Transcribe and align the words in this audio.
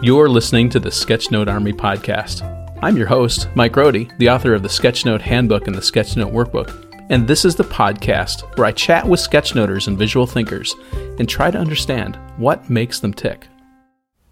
You're 0.00 0.28
listening 0.28 0.68
to 0.70 0.78
the 0.78 0.90
Sketchnote 0.90 1.50
Army 1.50 1.72
podcast. 1.72 2.44
I'm 2.82 2.96
your 2.96 3.08
host, 3.08 3.48
Mike 3.56 3.72
Rohde, 3.72 4.16
the 4.18 4.30
author 4.30 4.54
of 4.54 4.62
the 4.62 4.68
Sketchnote 4.68 5.20
Handbook 5.20 5.66
and 5.66 5.74
the 5.74 5.80
Sketchnote 5.80 6.32
Workbook, 6.32 7.06
and 7.10 7.26
this 7.26 7.44
is 7.44 7.56
the 7.56 7.64
podcast 7.64 8.56
where 8.56 8.68
I 8.68 8.70
chat 8.70 9.04
with 9.04 9.18
sketchnoters 9.18 9.88
and 9.88 9.98
visual 9.98 10.24
thinkers 10.24 10.76
and 11.18 11.28
try 11.28 11.50
to 11.50 11.58
understand 11.58 12.16
what 12.36 12.70
makes 12.70 13.00
them 13.00 13.12
tick. 13.12 13.48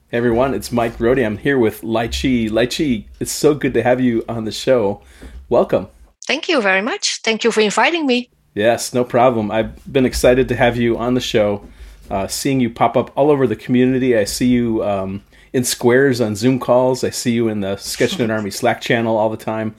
Hey 0.07 0.19
everyone, 0.19 0.55
it's 0.55 0.71
Mike 0.71 0.99
Rohde. 0.99 1.27
I'm 1.27 1.37
here 1.37 1.59
with 1.59 1.83
Lai 1.83 2.07
Chi. 2.07 2.47
Lai 2.49 2.67
Chi, 2.67 3.07
it's 3.19 3.33
so 3.33 3.53
good 3.53 3.75
to 3.75 3.83
have 3.83 4.01
you 4.01 4.25
on 4.29 4.45
the 4.45 4.53
show. 4.53 5.03
Welcome. 5.49 5.89
Thank 6.29 6.49
you 6.49 6.63
very 6.63 6.81
much. 6.81 7.23
Thank 7.25 7.43
you 7.43 7.51
for 7.51 7.61
inviting 7.61 8.07
me. 8.07 8.31
Yes, 8.55 8.95
no 8.95 9.03
problem. 9.03 9.51
I've 9.51 9.93
been 9.93 10.07
excited 10.07 10.47
to 10.47 10.55
have 10.55 10.77
you 10.77 10.97
on 10.97 11.15
the 11.15 11.21
show. 11.21 11.67
Uh, 12.09 12.29
seeing 12.29 12.61
you 12.61 12.71
pop 12.71 12.97
up 12.97 13.11
all 13.17 13.33
over 13.33 13.49
the 13.49 13.57
community. 13.57 14.17
I 14.17 14.23
see 14.23 14.47
you 14.47 14.85
um, 14.85 15.25
in 15.57 15.65
squares 15.65 16.21
on 16.21 16.37
Zoom 16.37 16.61
calls. 16.61 17.03
I 17.03 17.09
see 17.09 17.33
you 17.33 17.49
in 17.49 17.61
the 17.61 17.77
Sketchnote 17.77 18.31
Army 18.31 18.51
Slack 18.51 18.83
channel 18.83 19.17
all 19.17 19.31
the 19.31 19.39
time. 19.39 19.75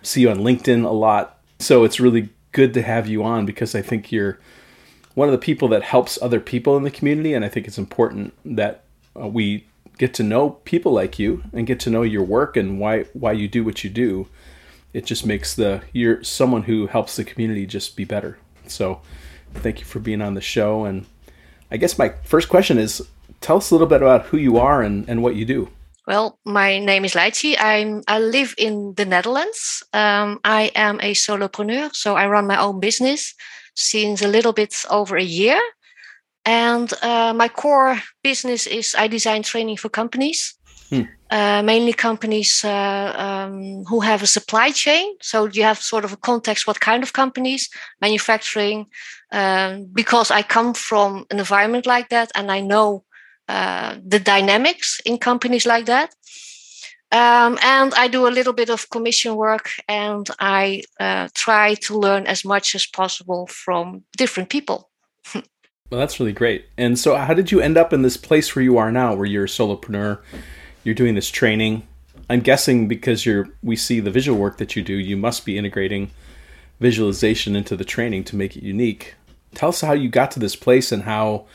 See 0.00 0.20
you 0.20 0.30
on 0.30 0.38
LinkedIn 0.38 0.84
a 0.84 0.92
lot. 0.92 1.40
So 1.58 1.82
it's 1.82 1.98
really 1.98 2.28
good 2.52 2.72
to 2.74 2.82
have 2.82 3.08
you 3.08 3.24
on 3.24 3.44
because 3.44 3.74
I 3.74 3.82
think 3.82 4.12
you're 4.12 4.38
one 5.14 5.26
of 5.26 5.32
the 5.32 5.38
people 5.38 5.66
that 5.68 5.82
helps 5.82 6.16
other 6.22 6.38
people 6.38 6.76
in 6.76 6.84
the 6.84 6.92
community, 6.92 7.34
and 7.34 7.44
I 7.44 7.48
think 7.48 7.66
it's 7.66 7.76
important 7.76 8.34
that 8.44 8.84
uh, 9.20 9.26
we 9.26 9.66
get 9.98 10.14
to 10.14 10.22
know 10.22 10.50
people 10.50 10.92
like 10.92 11.18
you 11.18 11.42
and 11.52 11.66
get 11.66 11.80
to 11.80 11.90
know 11.90 12.02
your 12.02 12.22
work 12.22 12.56
and 12.56 12.78
why 12.78 13.02
why 13.12 13.32
you 13.32 13.48
do 13.48 13.64
what 13.64 13.82
you 13.82 13.90
do. 13.90 14.28
It 14.92 15.06
just 15.06 15.26
makes 15.26 15.56
the 15.56 15.82
you're 15.92 16.22
someone 16.22 16.62
who 16.62 16.86
helps 16.86 17.16
the 17.16 17.24
community 17.24 17.66
just 17.66 17.96
be 17.96 18.04
better. 18.04 18.38
So, 18.68 19.00
thank 19.54 19.80
you 19.80 19.86
for 19.86 19.98
being 19.98 20.22
on 20.22 20.34
the 20.34 20.40
show. 20.40 20.84
And 20.84 21.04
I 21.68 21.78
guess 21.78 21.98
my 21.98 22.10
first 22.22 22.48
question 22.48 22.78
is 22.78 23.02
tell 23.40 23.56
us 23.58 23.70
a 23.70 23.74
little 23.74 23.86
bit 23.86 24.02
about 24.02 24.26
who 24.26 24.36
you 24.36 24.58
are 24.58 24.82
and, 24.82 25.08
and 25.08 25.22
what 25.22 25.34
you 25.34 25.44
do. 25.44 25.68
Well, 26.06 26.38
my 26.44 26.78
name 26.78 27.04
is 27.04 27.14
Chi. 27.14 27.56
I'm 27.58 28.02
I 28.06 28.20
live 28.20 28.54
in 28.56 28.94
the 28.94 29.04
Netherlands. 29.04 29.82
Um, 29.92 30.38
I 30.44 30.70
am 30.76 31.00
a 31.00 31.14
solopreneur, 31.14 31.94
so 31.94 32.14
I 32.14 32.28
run 32.28 32.46
my 32.46 32.60
own 32.60 32.78
business 32.78 33.34
since 33.74 34.22
a 34.22 34.28
little 34.28 34.52
bit 34.52 34.74
over 34.88 35.16
a 35.16 35.22
year. 35.22 35.60
And 36.44 36.92
uh, 37.02 37.34
my 37.34 37.48
core 37.48 38.00
business 38.22 38.68
is 38.68 38.94
I 38.96 39.08
design 39.08 39.42
training 39.42 39.78
for 39.78 39.88
companies, 39.88 40.54
hmm. 40.90 41.02
uh, 41.28 41.62
mainly 41.64 41.92
companies 41.92 42.64
uh, 42.64 43.12
um, 43.16 43.84
who 43.88 43.98
have 43.98 44.22
a 44.22 44.28
supply 44.28 44.70
chain. 44.70 45.16
So 45.20 45.46
you 45.46 45.64
have 45.64 45.78
sort 45.78 46.04
of 46.04 46.12
a 46.12 46.16
context 46.16 46.68
what 46.68 46.78
kind 46.78 47.02
of 47.02 47.12
companies, 47.12 47.68
manufacturing, 48.00 48.86
um, 49.32 49.88
because 49.92 50.30
I 50.30 50.42
come 50.42 50.72
from 50.72 51.26
an 51.30 51.40
environment 51.40 51.84
like 51.84 52.10
that 52.10 52.30
and 52.36 52.52
I 52.52 52.60
know 52.60 53.02
uh, 53.48 53.96
the 54.04 54.18
dynamics 54.18 55.00
in 55.04 55.18
companies 55.18 55.66
like 55.66 55.86
that. 55.86 56.14
Um, 57.12 57.56
and 57.62 57.94
I 57.94 58.08
do 58.08 58.26
a 58.26 58.34
little 58.34 58.52
bit 58.52 58.68
of 58.68 58.90
commission 58.90 59.36
work 59.36 59.70
and 59.88 60.28
I 60.40 60.82
uh, 60.98 61.28
try 61.34 61.74
to 61.74 61.98
learn 61.98 62.26
as 62.26 62.44
much 62.44 62.74
as 62.74 62.84
possible 62.84 63.46
from 63.46 64.02
different 64.16 64.48
people. 64.48 64.90
well, 65.34 65.44
that's 65.90 66.18
really 66.18 66.32
great. 66.32 66.66
And 66.76 66.98
so, 66.98 67.14
how 67.16 67.32
did 67.32 67.52
you 67.52 67.60
end 67.60 67.76
up 67.76 67.92
in 67.92 68.02
this 68.02 68.16
place 68.16 68.54
where 68.54 68.64
you 68.64 68.76
are 68.76 68.90
now, 68.90 69.14
where 69.14 69.26
you're 69.26 69.44
a 69.44 69.48
solopreneur? 69.48 70.20
You're 70.82 70.94
doing 70.96 71.14
this 71.14 71.30
training. 71.30 71.86
I'm 72.28 72.40
guessing 72.40 72.88
because 72.88 73.24
you're 73.24 73.48
we 73.62 73.76
see 73.76 74.00
the 74.00 74.10
visual 74.10 74.38
work 74.38 74.58
that 74.58 74.74
you 74.74 74.82
do, 74.82 74.94
you 74.94 75.16
must 75.16 75.44
be 75.44 75.56
integrating 75.56 76.10
visualization 76.80 77.54
into 77.54 77.76
the 77.76 77.84
training 77.84 78.24
to 78.24 78.36
make 78.36 78.56
it 78.56 78.64
unique. 78.64 79.14
Tell 79.54 79.70
us 79.70 79.80
how 79.80 79.92
you 79.92 80.08
got 80.08 80.32
to 80.32 80.40
this 80.40 80.56
place 80.56 80.92
and 80.92 81.04
how 81.04 81.46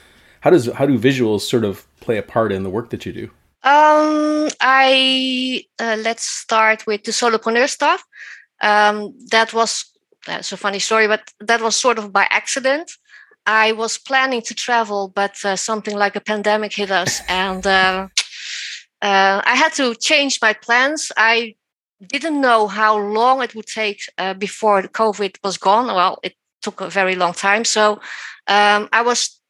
how 0.41 0.49
does 0.49 0.71
how 0.73 0.85
do 0.85 0.99
visuals 0.99 1.41
sort 1.41 1.63
of 1.63 1.87
play 2.01 2.17
a 2.17 2.23
part 2.23 2.51
in 2.51 2.63
the 2.63 2.69
work 2.69 2.89
that 2.89 3.05
you 3.05 3.13
do? 3.13 3.25
Um, 3.63 4.49
I 4.59 5.63
uh, 5.79 5.97
let's 6.01 6.25
start 6.25 6.85
with 6.85 7.03
the 7.03 7.11
solopreneur 7.11 7.69
stuff. 7.69 8.03
Um, 8.61 9.13
that 9.29 9.53
was 9.53 9.85
that's 10.27 10.51
a 10.51 10.57
funny 10.57 10.79
story, 10.79 11.07
but 11.07 11.31
that 11.39 11.61
was 11.61 11.75
sort 11.75 11.97
of 11.97 12.11
by 12.11 12.27
accident. 12.29 12.91
I 13.45 13.71
was 13.71 13.97
planning 13.97 14.41
to 14.43 14.53
travel, 14.53 15.11
but 15.15 15.35
uh, 15.45 15.55
something 15.55 15.95
like 15.95 16.15
a 16.15 16.21
pandemic 16.21 16.73
hit 16.73 16.91
us, 16.91 17.21
and 17.29 17.65
uh, 17.65 18.07
uh, 19.01 19.41
I 19.45 19.55
had 19.55 19.73
to 19.73 19.95
change 19.95 20.39
my 20.41 20.53
plans. 20.53 21.11
I 21.17 21.55
didn't 22.07 22.41
know 22.41 22.67
how 22.67 22.97
long 22.97 23.43
it 23.43 23.53
would 23.53 23.67
take 23.67 24.01
uh, 24.17 24.33
before 24.33 24.81
COVID 24.81 25.37
was 25.43 25.57
gone. 25.57 25.85
Well, 25.85 26.17
it 26.23 26.33
took 26.63 26.81
a 26.81 26.89
very 26.89 27.15
long 27.15 27.33
time. 27.33 27.63
So 27.63 27.99
um, 28.47 28.89
I 28.91 29.03
was 29.03 29.40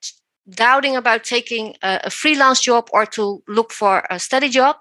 doubting 0.50 0.96
about 0.96 1.24
taking 1.24 1.76
a, 1.82 2.02
a, 2.06 2.10
freelance 2.10 2.60
job 2.60 2.90
or 2.92 3.06
to 3.06 3.44
look 3.48 3.72
for 3.72 4.06
a 4.10 4.20
steady 4.20 4.50
job. 4.50 4.76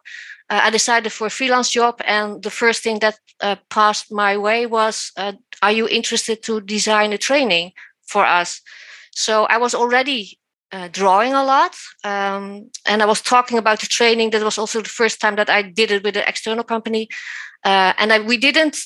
Uh, 0.49 0.61
I 0.65 0.71
decided 0.71 1.13
for 1.13 1.27
a 1.27 1.31
freelance 1.31 1.71
job, 1.71 2.01
and 2.05 2.43
the 2.43 2.51
first 2.51 2.83
thing 2.83 2.99
that 3.01 3.19
uh, 3.41 3.57
passed 3.69 4.11
my 4.11 4.37
way 4.37 4.67
was, 4.67 5.13
uh, 5.17 5.33
"Are 5.63 5.73
you 5.73 5.87
interested 5.89 6.43
to 6.45 6.61
design 6.61 7.13
a 7.13 7.19
training 7.19 7.73
for 8.07 8.25
us?" 8.25 8.61
So 9.13 9.45
I 9.45 9.59
was 9.59 9.75
already 9.75 10.39
uh, 10.73 10.89
drawing 10.89 11.35
a 11.35 11.45
lot, 11.45 11.77
um, 12.05 12.71
and 12.87 13.03
I 13.03 13.07
was 13.07 13.21
talking 13.21 13.59
about 13.59 13.81
the 13.81 13.87
training. 13.87 14.31
That 14.31 14.43
was 14.43 14.59
also 14.59 14.81
the 14.81 14.89
first 14.89 15.21
time 15.21 15.37
that 15.37 15.51
I 15.51 15.63
did 15.63 15.91
it 15.91 16.03
with 16.03 16.17
an 16.17 16.25
external 16.27 16.65
company, 16.65 17.09
uh, 17.65 17.93
and 17.99 18.13
I, 18.13 18.19
we 18.19 18.37
didn't 18.37 18.77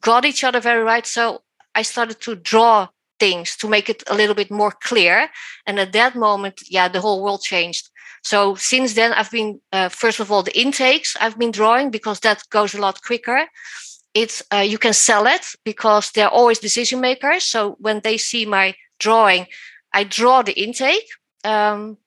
got 0.00 0.24
each 0.24 0.44
other 0.44 0.60
very 0.60 0.84
right. 0.84 1.06
So 1.06 1.42
I 1.74 1.82
started 1.82 2.20
to 2.22 2.36
draw 2.36 2.88
things 3.18 3.56
to 3.56 3.68
make 3.68 3.88
it 3.88 4.02
a 4.06 4.14
little 4.14 4.34
bit 4.34 4.50
more 4.50 4.72
clear. 4.72 5.28
And 5.66 5.78
at 5.78 5.92
that 5.92 6.14
moment, 6.14 6.62
yeah, 6.68 6.88
the 6.88 7.00
whole 7.00 7.22
world 7.22 7.42
changed. 7.42 7.90
So 8.22 8.56
since 8.56 8.94
then, 8.94 9.12
I've 9.12 9.30
been 9.30 9.60
uh, 9.72 9.88
first 9.88 10.20
of 10.20 10.32
all 10.32 10.42
the 10.42 10.58
intakes 10.60 11.16
I've 11.20 11.38
been 11.38 11.52
drawing 11.52 11.90
because 11.90 12.20
that 12.20 12.42
goes 12.50 12.74
a 12.74 12.80
lot 12.80 13.02
quicker. 13.02 13.46
It's 14.14 14.42
uh, 14.52 14.64
you 14.66 14.78
can 14.78 14.94
sell 14.94 15.26
it 15.26 15.46
because 15.64 16.10
they're 16.10 16.28
always 16.28 16.58
decision 16.58 17.00
makers. 17.00 17.44
So 17.44 17.76
when 17.78 18.00
they 18.00 18.18
see 18.18 18.46
my 18.46 18.74
drawing, 18.98 19.46
I 19.92 20.04
draw 20.04 20.42
the 20.42 20.60
intake. 20.60 21.06
Um, 21.44 21.98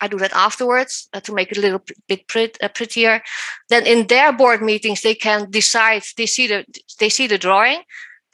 I 0.00 0.08
do 0.08 0.18
that 0.18 0.32
afterwards 0.32 1.08
uh, 1.12 1.20
to 1.20 1.32
make 1.32 1.52
it 1.52 1.58
a 1.58 1.60
little 1.60 1.82
bit 2.08 2.26
pret- 2.26 2.58
uh, 2.62 2.68
prettier. 2.68 3.22
Then 3.68 3.86
in 3.86 4.08
their 4.08 4.32
board 4.32 4.60
meetings, 4.60 5.02
they 5.02 5.14
can 5.14 5.50
decide. 5.50 6.02
They 6.16 6.26
see 6.26 6.46
the 6.48 6.64
they 6.98 7.08
see 7.08 7.28
the 7.28 7.38
drawing, 7.38 7.82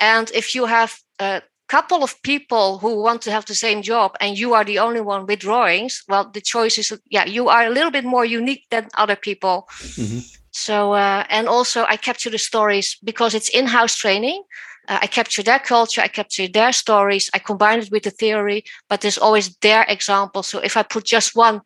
and 0.00 0.30
if 0.34 0.54
you 0.54 0.66
have 0.66 0.98
uh, 1.18 1.40
couple 1.68 2.02
of 2.02 2.20
people 2.22 2.78
who 2.78 3.02
want 3.02 3.22
to 3.22 3.30
have 3.30 3.44
the 3.44 3.54
same 3.54 3.82
job 3.82 4.16
and 4.20 4.38
you 4.38 4.54
are 4.54 4.64
the 4.64 4.78
only 4.78 5.00
one 5.00 5.26
with 5.26 5.40
drawings 5.40 6.02
well 6.08 6.30
the 6.32 6.40
choice 6.40 6.78
is 6.78 6.92
yeah 7.10 7.24
you 7.24 7.48
are 7.48 7.66
a 7.66 7.70
little 7.70 7.90
bit 7.90 8.04
more 8.04 8.24
unique 8.24 8.64
than 8.70 8.88
other 8.94 9.16
people. 9.16 9.68
Mm-hmm. 9.80 10.20
so 10.50 10.92
uh, 10.92 11.24
and 11.28 11.48
also 11.48 11.84
i 11.84 11.96
capture 11.96 12.30
the 12.30 12.38
stories 12.38 12.96
because 13.04 13.34
it's 13.34 13.48
in-house 13.50 13.96
training. 13.96 14.42
Uh, 14.88 14.98
i 15.02 15.06
capture 15.06 15.42
their 15.42 15.58
culture 15.58 16.00
i 16.00 16.08
capture 16.08 16.48
their 16.48 16.72
stories 16.72 17.30
i 17.34 17.38
combine 17.38 17.78
it 17.80 17.90
with 17.90 18.04
the 18.04 18.10
theory 18.22 18.64
but 18.88 19.00
there's 19.00 19.18
always 19.18 19.54
their 19.56 19.84
example. 19.88 20.42
So 20.42 20.58
if 20.60 20.76
i 20.76 20.82
put 20.82 21.04
just 21.04 21.36
one 21.36 21.60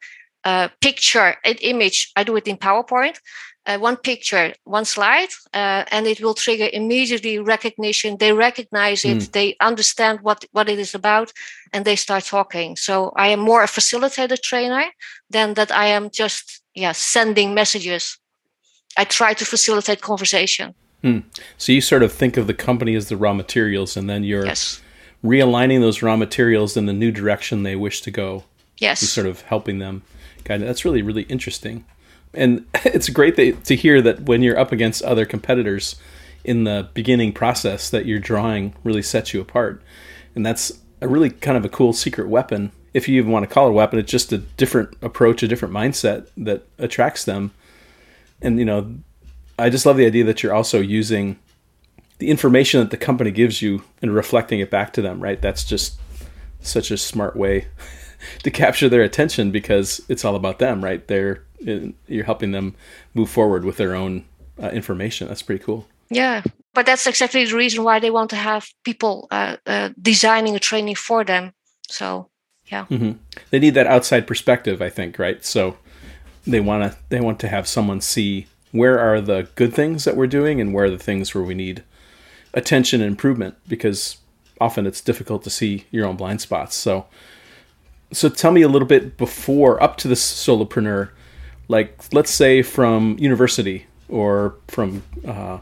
uh, 0.44 0.68
picture 0.80 1.36
an 1.44 1.56
image 1.60 2.10
i 2.16 2.24
do 2.24 2.36
it 2.36 2.48
in 2.48 2.56
powerpoint 2.56 3.16
uh, 3.66 3.78
one 3.78 3.96
picture, 3.96 4.52
one 4.64 4.84
slide, 4.84 5.28
uh, 5.54 5.84
and 5.90 6.06
it 6.06 6.20
will 6.20 6.34
trigger 6.34 6.68
immediately 6.72 7.38
recognition. 7.38 8.16
They 8.18 8.32
recognize 8.32 9.04
it, 9.04 9.18
mm. 9.18 9.32
they 9.32 9.56
understand 9.60 10.20
what, 10.22 10.44
what 10.52 10.68
it 10.68 10.78
is 10.78 10.94
about, 10.94 11.32
and 11.72 11.84
they 11.84 11.96
start 11.96 12.24
talking. 12.24 12.76
So 12.76 13.12
I 13.16 13.28
am 13.28 13.40
more 13.40 13.62
a 13.62 13.66
facilitator 13.66 14.40
trainer 14.40 14.84
than 15.30 15.54
that 15.54 15.70
I 15.70 15.86
am 15.86 16.10
just 16.10 16.62
yeah 16.74 16.92
sending 16.92 17.54
messages. 17.54 18.18
I 18.96 19.04
try 19.04 19.34
to 19.34 19.44
facilitate 19.44 20.00
conversation. 20.00 20.74
Mm. 21.02 21.24
So 21.56 21.72
you 21.72 21.80
sort 21.80 22.02
of 22.02 22.12
think 22.12 22.36
of 22.36 22.46
the 22.46 22.54
company 22.54 22.94
as 22.94 23.08
the 23.08 23.16
raw 23.16 23.32
materials, 23.32 23.96
and 23.96 24.08
then 24.10 24.24
you're 24.24 24.46
yes. 24.46 24.80
realigning 25.24 25.80
those 25.80 26.02
raw 26.02 26.16
materials 26.16 26.76
in 26.76 26.86
the 26.86 26.92
new 26.92 27.12
direction 27.12 27.62
they 27.62 27.76
wish 27.76 28.00
to 28.02 28.10
go. 28.10 28.44
Yes, 28.78 29.02
you're 29.02 29.08
sort 29.08 29.26
of 29.26 29.42
helping 29.42 29.78
them. 29.78 30.02
Guide. 30.44 30.62
That's 30.62 30.84
really 30.84 31.02
really 31.02 31.22
interesting 31.22 31.84
and 32.34 32.66
it's 32.84 33.08
great 33.08 33.36
that, 33.36 33.64
to 33.64 33.76
hear 33.76 34.00
that 34.02 34.22
when 34.22 34.42
you're 34.42 34.58
up 34.58 34.72
against 34.72 35.02
other 35.02 35.24
competitors 35.24 35.96
in 36.44 36.64
the 36.64 36.88
beginning 36.94 37.32
process 37.32 37.90
that 37.90 38.06
your 38.06 38.18
drawing 38.18 38.74
really 38.84 39.02
sets 39.02 39.32
you 39.32 39.40
apart. 39.40 39.82
And 40.34 40.44
that's 40.44 40.72
a 41.00 41.08
really 41.08 41.30
kind 41.30 41.56
of 41.56 41.64
a 41.64 41.68
cool 41.68 41.92
secret 41.92 42.28
weapon. 42.28 42.72
If 42.94 43.08
you 43.08 43.18
even 43.18 43.30
want 43.30 43.48
to 43.48 43.52
call 43.52 43.66
it 43.66 43.70
a 43.70 43.74
weapon 43.74 43.98
it's 43.98 44.10
just 44.10 44.32
a 44.32 44.38
different 44.38 44.96
approach 45.02 45.42
a 45.42 45.48
different 45.48 45.74
mindset 45.74 46.28
that 46.36 46.66
attracts 46.78 47.24
them. 47.24 47.52
And 48.40 48.58
you 48.58 48.64
know 48.64 48.96
i 49.58 49.68
just 49.68 49.84
love 49.84 49.98
the 49.98 50.06
idea 50.06 50.24
that 50.24 50.42
you're 50.42 50.54
also 50.54 50.80
using 50.80 51.38
the 52.18 52.30
information 52.30 52.80
that 52.80 52.90
the 52.90 52.96
company 52.96 53.30
gives 53.30 53.60
you 53.60 53.84
and 54.00 54.14
reflecting 54.14 54.60
it 54.60 54.70
back 54.70 54.92
to 54.94 55.02
them 55.02 55.20
right? 55.20 55.40
That's 55.40 55.64
just 55.64 55.98
such 56.60 56.90
a 56.90 56.96
smart 56.96 57.36
way 57.36 57.66
to 58.42 58.50
capture 58.50 58.88
their 58.88 59.02
attention 59.02 59.50
because 59.50 60.00
it's 60.08 60.24
all 60.24 60.34
about 60.34 60.58
them 60.58 60.82
right? 60.82 61.06
They're 61.06 61.44
you're 62.06 62.24
helping 62.24 62.52
them 62.52 62.74
move 63.14 63.30
forward 63.30 63.64
with 63.64 63.76
their 63.76 63.94
own 63.94 64.24
uh, 64.62 64.68
information. 64.68 65.28
That's 65.28 65.42
pretty 65.42 65.62
cool. 65.62 65.86
Yeah, 66.10 66.42
but 66.74 66.86
that's 66.86 67.06
exactly 67.06 67.44
the 67.44 67.56
reason 67.56 67.84
why 67.84 67.98
they 67.98 68.10
want 68.10 68.30
to 68.30 68.36
have 68.36 68.66
people 68.84 69.28
uh, 69.30 69.56
uh, 69.66 69.90
designing 70.00 70.54
a 70.54 70.60
training 70.60 70.96
for 70.96 71.24
them. 71.24 71.52
So 71.88 72.28
yeah, 72.66 72.86
mm-hmm. 72.86 73.12
they 73.50 73.58
need 73.58 73.74
that 73.74 73.86
outside 73.86 74.26
perspective. 74.26 74.82
I 74.82 74.90
think 74.90 75.18
right. 75.18 75.44
So 75.44 75.76
they 76.46 76.60
want 76.60 76.92
to 76.92 76.98
they 77.08 77.20
want 77.20 77.40
to 77.40 77.48
have 77.48 77.66
someone 77.66 78.00
see 78.00 78.46
where 78.72 78.98
are 78.98 79.20
the 79.20 79.48
good 79.54 79.74
things 79.74 80.04
that 80.04 80.16
we're 80.16 80.26
doing 80.26 80.60
and 80.60 80.72
where 80.72 80.86
are 80.86 80.90
the 80.90 80.98
things 80.98 81.34
where 81.34 81.44
we 81.44 81.54
need 81.54 81.82
attention 82.54 83.00
and 83.00 83.10
improvement 83.10 83.54
because 83.68 84.18
often 84.60 84.86
it's 84.86 85.00
difficult 85.00 85.42
to 85.44 85.50
see 85.50 85.86
your 85.90 86.06
own 86.06 86.16
blind 86.16 86.40
spots. 86.40 86.76
So 86.76 87.06
so 88.12 88.28
tell 88.28 88.52
me 88.52 88.62
a 88.62 88.68
little 88.68 88.88
bit 88.88 89.16
before 89.16 89.82
up 89.82 89.96
to 89.98 90.08
the 90.08 90.14
solopreneur 90.14 91.10
like 91.72 92.04
let's 92.12 92.30
say 92.30 92.62
from 92.62 93.16
university 93.18 93.86
or 94.08 94.54
from 94.68 95.02
uh, 95.26 95.58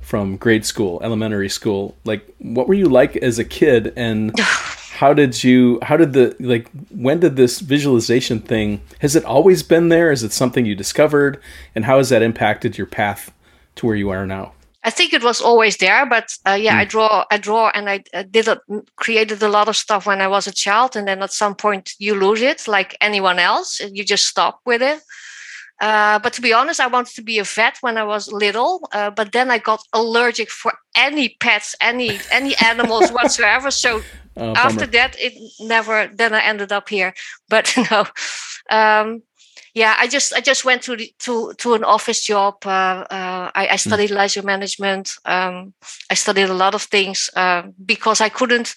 from 0.00 0.36
grade 0.36 0.64
school 0.64 1.00
elementary 1.02 1.48
school 1.48 1.96
like 2.04 2.22
what 2.38 2.68
were 2.68 2.78
you 2.82 2.88
like 2.88 3.16
as 3.16 3.38
a 3.38 3.44
kid 3.44 3.92
and 3.96 4.38
how 5.00 5.12
did 5.12 5.44
you 5.44 5.78
how 5.82 5.96
did 5.96 6.12
the 6.12 6.34
like 6.38 6.70
when 6.90 7.18
did 7.20 7.34
this 7.36 7.58
visualization 7.60 8.38
thing 8.40 8.80
has 9.00 9.16
it 9.16 9.24
always 9.24 9.62
been 9.62 9.88
there 9.88 10.10
is 10.12 10.22
it 10.22 10.32
something 10.32 10.64
you 10.64 10.74
discovered 10.74 11.40
and 11.74 11.84
how 11.84 11.98
has 11.98 12.08
that 12.08 12.22
impacted 12.22 12.78
your 12.78 12.86
path 12.86 13.32
to 13.74 13.86
where 13.86 13.96
you 13.96 14.08
are 14.10 14.26
now 14.26 14.52
I 14.84 14.90
think 14.90 15.12
it 15.12 15.24
was 15.24 15.42
always 15.42 15.76
there, 15.76 16.06
but 16.06 16.32
uh, 16.46 16.52
yeah, 16.52 16.76
mm. 16.76 16.82
I 16.82 16.84
draw, 16.84 17.24
I 17.30 17.36
draw, 17.36 17.70
and 17.74 17.90
I 17.90 18.04
uh, 18.14 18.22
did 18.22 18.46
a, 18.48 18.58
created 18.96 19.42
a 19.42 19.48
lot 19.48 19.68
of 19.68 19.76
stuff 19.76 20.06
when 20.06 20.20
I 20.20 20.28
was 20.28 20.46
a 20.46 20.52
child, 20.52 20.96
and 20.96 21.06
then 21.06 21.20
at 21.20 21.32
some 21.32 21.56
point 21.56 21.92
you 21.98 22.14
lose 22.14 22.40
it, 22.40 22.68
like 22.68 22.96
anyone 23.00 23.38
else. 23.38 23.80
and 23.80 23.98
You 23.98 24.04
just 24.04 24.26
stop 24.26 24.60
with 24.64 24.80
it. 24.80 25.00
Uh, 25.80 26.18
but 26.18 26.32
to 26.32 26.40
be 26.40 26.52
honest, 26.52 26.80
I 26.80 26.88
wanted 26.88 27.14
to 27.14 27.22
be 27.22 27.38
a 27.38 27.44
vet 27.44 27.78
when 27.80 27.96
I 27.96 28.04
was 28.04 28.32
little, 28.32 28.88
uh, 28.92 29.10
but 29.10 29.30
then 29.32 29.50
I 29.50 29.58
got 29.58 29.80
allergic 29.92 30.50
for 30.50 30.72
any 30.96 31.36
pets, 31.40 31.76
any 31.80 32.18
any 32.32 32.56
animals 32.56 33.10
whatsoever. 33.10 33.70
So 33.70 34.02
oh, 34.36 34.54
after 34.54 34.86
that, 34.86 35.16
it 35.18 35.34
never. 35.60 36.10
Then 36.12 36.34
I 36.34 36.40
ended 36.40 36.72
up 36.72 36.88
here. 36.88 37.14
But 37.48 37.72
no, 37.90 38.06
um, 38.70 39.22
yeah, 39.74 39.94
I 39.98 40.08
just 40.08 40.32
I 40.32 40.40
just 40.40 40.64
went 40.64 40.82
to 40.82 40.96
the, 40.96 41.12
to 41.20 41.54
to 41.58 41.74
an 41.74 41.84
office 41.84 42.24
job. 42.24 42.54
Uh, 42.66 43.04
uh, 43.10 43.50
I, 43.54 43.68
I, 43.68 43.70
hmm. 43.70 43.88
studied 43.88 44.10
mm. 44.10 44.16
leisure 44.16 44.42
management. 44.42 45.12
Um, 45.24 45.74
I 46.10 46.14
studied 46.14 46.50
a 46.50 46.54
lot 46.54 46.74
of 46.74 46.82
things 46.82 47.30
uh, 47.36 47.62
because 47.86 48.20
I 48.20 48.30
couldn't 48.30 48.74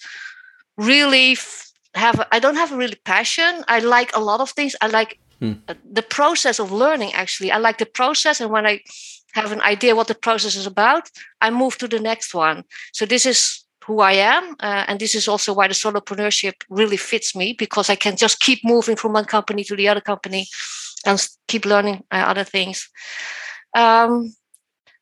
really 0.76 1.32
f- 1.32 1.72
have. 1.94 2.24
I 2.30 2.38
don't 2.38 2.56
have 2.56 2.70
a 2.70 2.76
really 2.76 3.00
passion. 3.04 3.64
I 3.66 3.80
like 3.80 4.14
a 4.14 4.20
lot 4.20 4.40
of 4.40 4.50
things. 4.50 4.76
I 4.80 4.86
like 4.86 5.18
mm. 5.42 5.58
the 5.92 6.02
process 6.02 6.58
of 6.58 6.72
learning. 6.72 7.12
Actually, 7.12 7.50
I 7.50 7.58
like 7.58 7.78
the 7.78 7.86
process, 7.86 8.40
and 8.40 8.50
when 8.50 8.66
I 8.66 8.80
have 9.32 9.52
an 9.52 9.60
idea 9.62 9.96
what 9.96 10.08
the 10.08 10.14
process 10.14 10.56
is 10.56 10.66
about, 10.66 11.10
I 11.40 11.50
move 11.50 11.76
to 11.78 11.88
the 11.88 12.00
next 12.00 12.34
one. 12.34 12.64
So 12.92 13.06
this 13.06 13.26
is 13.26 13.64
who 13.84 14.00
I 14.00 14.12
am. 14.12 14.54
Uh, 14.60 14.84
and 14.88 15.00
this 15.00 15.14
is 15.14 15.28
also 15.28 15.52
why 15.54 15.68
the 15.68 15.74
solopreneurship 15.74 16.54
really 16.70 16.96
fits 16.96 17.34
me 17.34 17.54
because 17.58 17.90
I 17.90 17.96
can 17.96 18.16
just 18.16 18.40
keep 18.40 18.60
moving 18.64 18.96
from 18.96 19.12
one 19.12 19.24
company 19.24 19.64
to 19.64 19.76
the 19.76 19.88
other 19.88 20.00
company 20.00 20.46
and 21.04 21.18
keep 21.48 21.64
learning 21.64 22.04
uh, 22.10 22.24
other 22.26 22.44
things. 22.44 22.88
Um, 23.76 24.34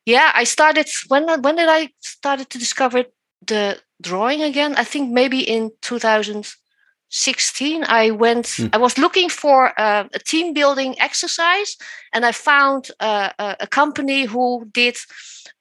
yeah, 0.07 0.33
I 0.35 0.45
started 0.45 0.89
when 1.09 1.29
when 1.43 1.57
did 1.57 1.69
I 1.69 1.91
started 2.01 2.49
to 2.51 2.59
discover 2.59 3.05
the 3.47 3.79
drawing 4.01 4.43
again? 4.43 4.75
I 4.77 4.85
think 4.85 5.13
maybe 5.13 5.41
in 5.41 5.71
2016. 7.11 7.85
I 7.85 8.11
went. 8.11 8.47
Mm. 8.47 8.71
I 8.73 8.79
was 8.79 8.97
looking 8.97 9.29
for 9.29 9.73
uh, 9.81 10.05
a 10.15 10.19
team 10.19 10.53
building 10.53 10.95
exercise, 11.01 11.77
and 12.13 12.25
I 12.25 12.33
found 12.33 12.91
uh, 13.01 13.31
a, 13.39 13.57
a, 13.61 13.67
company 13.67 14.25
who 14.25 14.67
did 14.73 14.97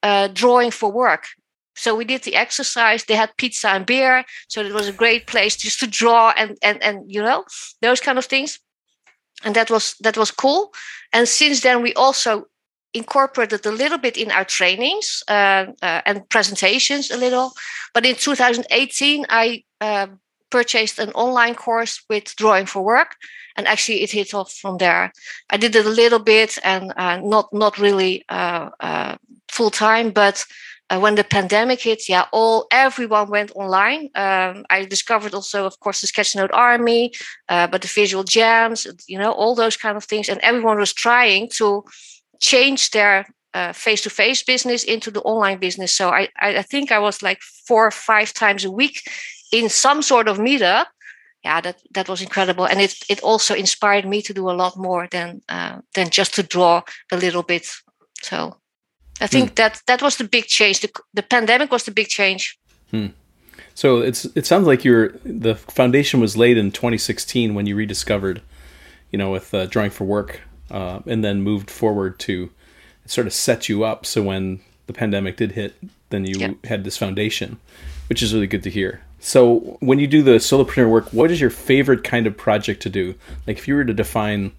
uh, 0.04 0.28
drawing 0.28 0.72
for 0.72 0.92
work. 0.92 1.26
So 1.76 1.96
we 1.96 2.06
did 2.06 2.24
the 2.24 2.36
exercise. 2.36 3.06
They 3.06 3.16
had 3.16 3.38
pizza 3.38 3.70
and 3.70 3.86
beer, 3.86 4.26
so 4.48 4.62
it 4.62 4.74
was 4.74 4.88
a 4.88 4.94
great 4.94 5.28
place 5.28 5.56
just 5.56 5.80
to 5.80 5.88
draw 5.88 6.34
and 6.38 6.58
and 6.62 6.84
and 6.84 7.04
you 7.08 7.22
know 7.22 7.46
those 7.82 8.02
kind 8.02 8.18
of 8.18 8.26
things 8.26 8.60
and 9.44 9.56
that 9.56 9.70
was 9.70 9.96
that 10.02 10.18
was 10.18 10.32
cool 10.32 10.72
and 11.14 11.28
since 11.28 11.62
then 11.62 11.82
we 11.82 11.94
also 11.94 12.46
incorporated 12.94 13.66
a 13.66 13.72
little 13.72 13.98
bit 13.98 14.18
in 14.18 14.32
our 14.32 14.46
trainings 14.46 15.24
uh, 15.28 15.66
uh, 15.82 16.02
and 16.06 16.28
presentations 16.30 17.12
a 17.12 17.18
little 17.18 17.52
but 17.94 18.06
in 18.06 18.16
2018 18.16 19.26
i 19.30 19.64
uh, 19.82 20.08
purchased 20.50 21.00
an 21.00 21.12
online 21.12 21.56
course 21.56 22.04
with 22.10 22.36
drawing 22.36 22.66
for 22.66 22.84
work 22.84 23.16
and 23.56 23.68
actually 23.68 24.02
it 24.02 24.12
hit 24.12 24.34
off 24.34 24.52
from 24.52 24.78
there 24.78 25.12
i 25.50 25.58
did 25.58 25.76
it 25.76 25.86
a 25.86 25.90
little 25.90 26.20
bit 26.20 26.58
and 26.64 26.94
uh, 26.98 27.18
not 27.18 27.50
not 27.54 27.78
really 27.78 28.24
uh, 28.30 28.70
uh, 28.80 29.16
full 29.48 29.70
time 29.70 30.12
but 30.12 30.46
uh, 30.90 31.00
when 31.00 31.16
the 31.16 31.24
pandemic 31.24 31.82
hit, 31.82 32.10
yeah, 32.10 32.26
all 32.32 32.66
everyone 32.72 33.30
went 33.30 33.52
online. 33.56 34.10
Um, 34.16 34.66
I 34.70 34.86
discovered 34.86 35.34
also, 35.34 35.66
of 35.66 35.80
course, 35.80 36.02
the 36.02 36.08
Sketchnote 36.08 36.50
Army, 36.52 37.12
uh, 37.48 37.68
but 37.68 37.82
the 37.82 37.88
visual 37.88 38.24
jams, 38.24 38.88
you 39.08 39.20
know, 39.20 39.32
all 39.32 39.54
those 39.54 39.78
kind 39.78 39.98
of 39.98 40.04
things, 40.04 40.30
and 40.30 40.40
everyone 40.42 40.80
was 40.80 40.94
trying 40.94 41.50
to 41.58 41.84
change 42.40 42.90
their 42.90 43.28
uh, 43.54 43.74
face-to-face 43.74 44.44
business 44.44 44.84
into 44.84 45.12
the 45.12 45.22
online 45.22 45.60
business. 45.60 45.96
So 45.96 46.10
I, 46.10 46.30
I 46.40 46.62
think 46.62 46.92
I 46.92 47.00
was 47.00 47.22
like 47.22 47.42
four 47.42 47.86
or 47.86 47.92
five 47.92 48.34
times 48.34 48.66
a 48.66 48.72
week 48.72 49.04
in 49.52 49.70
some 49.70 50.02
sort 50.02 50.28
of 50.28 50.38
meetup. 50.38 50.86
Yeah, 51.44 51.62
that 51.62 51.82
that 51.94 52.10
was 52.10 52.22
incredible, 52.22 52.66
and 52.66 52.82
it 52.82 52.96
it 53.08 53.22
also 53.24 53.56
inspired 53.56 54.06
me 54.06 54.22
to 54.24 54.34
do 54.34 54.50
a 54.50 54.58
lot 54.58 54.76
more 54.76 55.08
than 55.08 55.42
uh, 55.48 55.80
than 55.94 56.10
just 56.10 56.34
to 56.36 56.44
draw 56.44 56.82
a 57.12 57.18
little 57.18 57.44
bit. 57.44 57.66
So 58.22 58.58
I 59.22 59.28
think 59.28 59.50
hmm. 59.50 59.56
that 59.56 59.82
that 59.86 60.02
was 60.02 60.18
the 60.18 60.24
big 60.26 60.48
change. 60.48 60.82
The, 60.82 60.92
the 61.14 61.24
pandemic 61.24 61.72
was 61.72 61.84
the 61.84 61.92
big 61.92 62.08
change. 62.08 62.60
Hmm. 62.92 63.08
So 63.74 64.00
it's 64.00 64.26
it 64.36 64.46
sounds 64.46 64.68
like 64.68 64.84
your 64.84 65.14
the 65.24 65.56
foundation 65.56 66.20
was 66.20 66.36
laid 66.36 66.58
in 66.58 66.72
2016 66.72 67.54
when 67.54 67.66
you 67.66 67.76
rediscovered, 67.78 68.42
you 69.12 69.18
know, 69.18 69.32
with 69.32 69.54
uh, 69.54 69.66
drawing 69.68 69.92
for 69.92 70.04
work, 70.04 70.42
uh, 70.70 71.00
and 71.06 71.24
then 71.24 71.42
moved 71.42 71.72
forward 71.72 72.20
to 72.20 72.50
sort 73.06 73.28
of 73.28 73.34
set 73.34 73.70
you 73.70 73.86
up. 73.86 74.06
So 74.06 74.22
when 74.22 74.60
the 74.88 74.94
pandemic 74.94 75.38
did 75.38 75.54
hit, 75.54 75.76
then 76.10 76.26
you 76.26 76.36
yep. 76.40 76.66
had 76.66 76.84
this 76.84 76.98
foundation, 76.98 77.58
which 78.10 78.22
is 78.22 78.34
really 78.34 78.48
good 78.48 78.64
to 78.64 78.70
hear. 78.70 79.02
So 79.20 79.78
when 79.82 80.00
you 80.00 80.08
do 80.08 80.24
the 80.24 80.36
solopreneur 80.36 80.90
work, 80.90 81.12
what 81.12 81.32
is 81.32 81.42
your 81.42 81.50
favorite 81.50 82.04
kind 82.04 82.26
of 82.26 82.38
project 82.38 82.82
to 82.84 82.90
do? 82.90 83.16
Like 83.46 83.58
if 83.58 83.68
you 83.68 83.76
were 83.76 83.86
to 83.86 83.94
define 83.94 84.54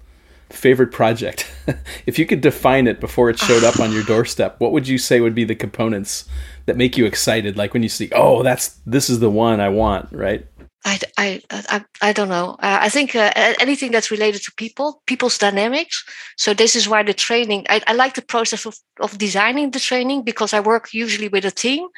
favorite 0.50 0.90
project 0.90 1.50
if 2.06 2.18
you 2.18 2.26
could 2.26 2.40
define 2.40 2.86
it 2.88 2.98
before 2.98 3.30
it 3.30 3.38
showed 3.38 3.62
up 3.62 3.78
on 3.78 3.92
your 3.92 4.02
doorstep 4.06 4.58
what 4.58 4.72
would 4.72 4.86
you 4.86 4.98
say 4.98 5.20
would 5.20 5.34
be 5.34 5.44
the 5.44 5.54
components 5.54 6.28
that 6.66 6.76
make 6.76 6.96
you 6.96 7.06
excited 7.06 7.56
like 7.56 7.72
when 7.72 7.82
you 7.82 7.88
see 7.88 8.08
oh 8.12 8.42
that's 8.42 8.80
this 8.84 9.08
is 9.08 9.20
the 9.20 9.30
one 9.30 9.60
i 9.60 9.68
want 9.68 10.08
right 10.10 10.46
i 10.84 10.98
i 11.18 11.40
i, 11.50 11.84
I 12.00 12.12
don't 12.12 12.28
know. 12.28 12.56
Uh, 12.62 12.78
i 12.80 12.88
think 12.88 13.14
uh, 13.14 13.30
anything 13.60 13.90
that's 13.92 14.10
related 14.10 14.42
to 14.44 14.52
people 14.56 15.02
people's 15.06 15.38
dynamics. 15.38 16.04
So 16.36 16.54
this 16.54 16.74
is 16.76 16.88
why 16.88 17.02
the 17.02 17.14
training 17.14 17.66
i, 17.68 17.80
I 17.86 17.92
like 17.92 18.14
the 18.14 18.22
process 18.22 18.66
of, 18.66 18.76
of 19.00 19.18
designing 19.18 19.70
the 19.70 19.80
training 19.80 20.22
because 20.24 20.52
i 20.54 20.60
work 20.60 20.92
usually 20.92 21.28
with 21.28 21.44
a 21.44 21.50
team. 21.50 21.88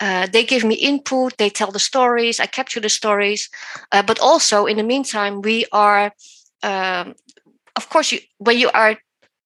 Uh, 0.00 0.26
they 0.32 0.44
give 0.44 0.64
me 0.64 0.74
input 0.76 1.36
they 1.38 1.50
tell 1.50 1.72
the 1.72 1.80
stories 1.80 2.40
i 2.40 2.46
capture 2.46 2.80
the 2.80 2.88
stories. 2.88 3.48
Uh, 3.92 4.02
but 4.02 4.18
also 4.20 4.66
in 4.66 4.76
the 4.76 4.84
meantime 4.84 5.40
we 5.42 5.64
are 5.72 6.12
um, 6.62 7.14
of 7.76 7.88
course, 7.88 8.12
you, 8.12 8.20
when 8.38 8.58
you 8.58 8.70
are 8.70 8.96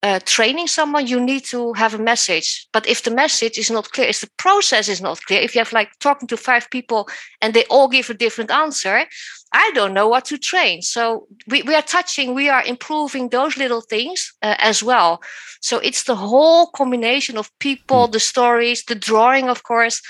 uh, 0.03 0.19
training 0.25 0.67
someone, 0.67 1.07
you 1.07 1.21
need 1.21 1.45
to 1.45 1.73
have 1.75 1.95
a 1.95 2.03
message. 2.03 2.67
But 2.73 2.87
if 2.89 3.03
the 3.03 3.11
message 3.11 3.57
is 3.57 3.71
not 3.71 3.93
clear, 3.93 4.09
if 4.09 4.21
the 4.21 4.31
process 4.37 4.89
is 4.89 5.01
not 5.01 5.21
clear, 5.23 5.41
if 5.41 5.55
you 5.55 5.61
have 5.61 5.73
like 5.73 5.91
talking 6.01 6.27
to 6.29 6.37
five 6.37 6.69
people 6.71 7.09
and 7.41 7.55
they 7.55 7.65
all 7.67 7.89
give 7.89 8.11
a 8.11 8.15
different 8.15 8.51
answer, 8.51 9.05
I 9.53 9.71
don't 9.75 9.95
know 9.95 10.09
what 10.09 10.25
to 10.27 10.39
train. 10.39 10.83
So 10.83 11.29
we, 11.47 11.63
we 11.63 11.75
are 11.75 11.83
touching, 11.83 12.35
we 12.35 12.49
are 12.49 12.65
improving 12.65 13.29
those 13.29 13.57
little 13.57 13.83
things 13.83 14.33
uh, 14.43 14.57
as 14.59 14.83
well. 14.83 15.23
So 15.61 15.79
it's 15.79 16.05
the 16.05 16.17
whole 16.17 16.67
combination 16.67 17.39
of 17.39 17.51
people, 17.61 18.09
mm. 18.09 18.13
the 18.13 18.21
stories, 18.21 18.85
the 18.85 18.95
drawing, 18.97 19.49
of 19.49 19.63
course 19.63 20.03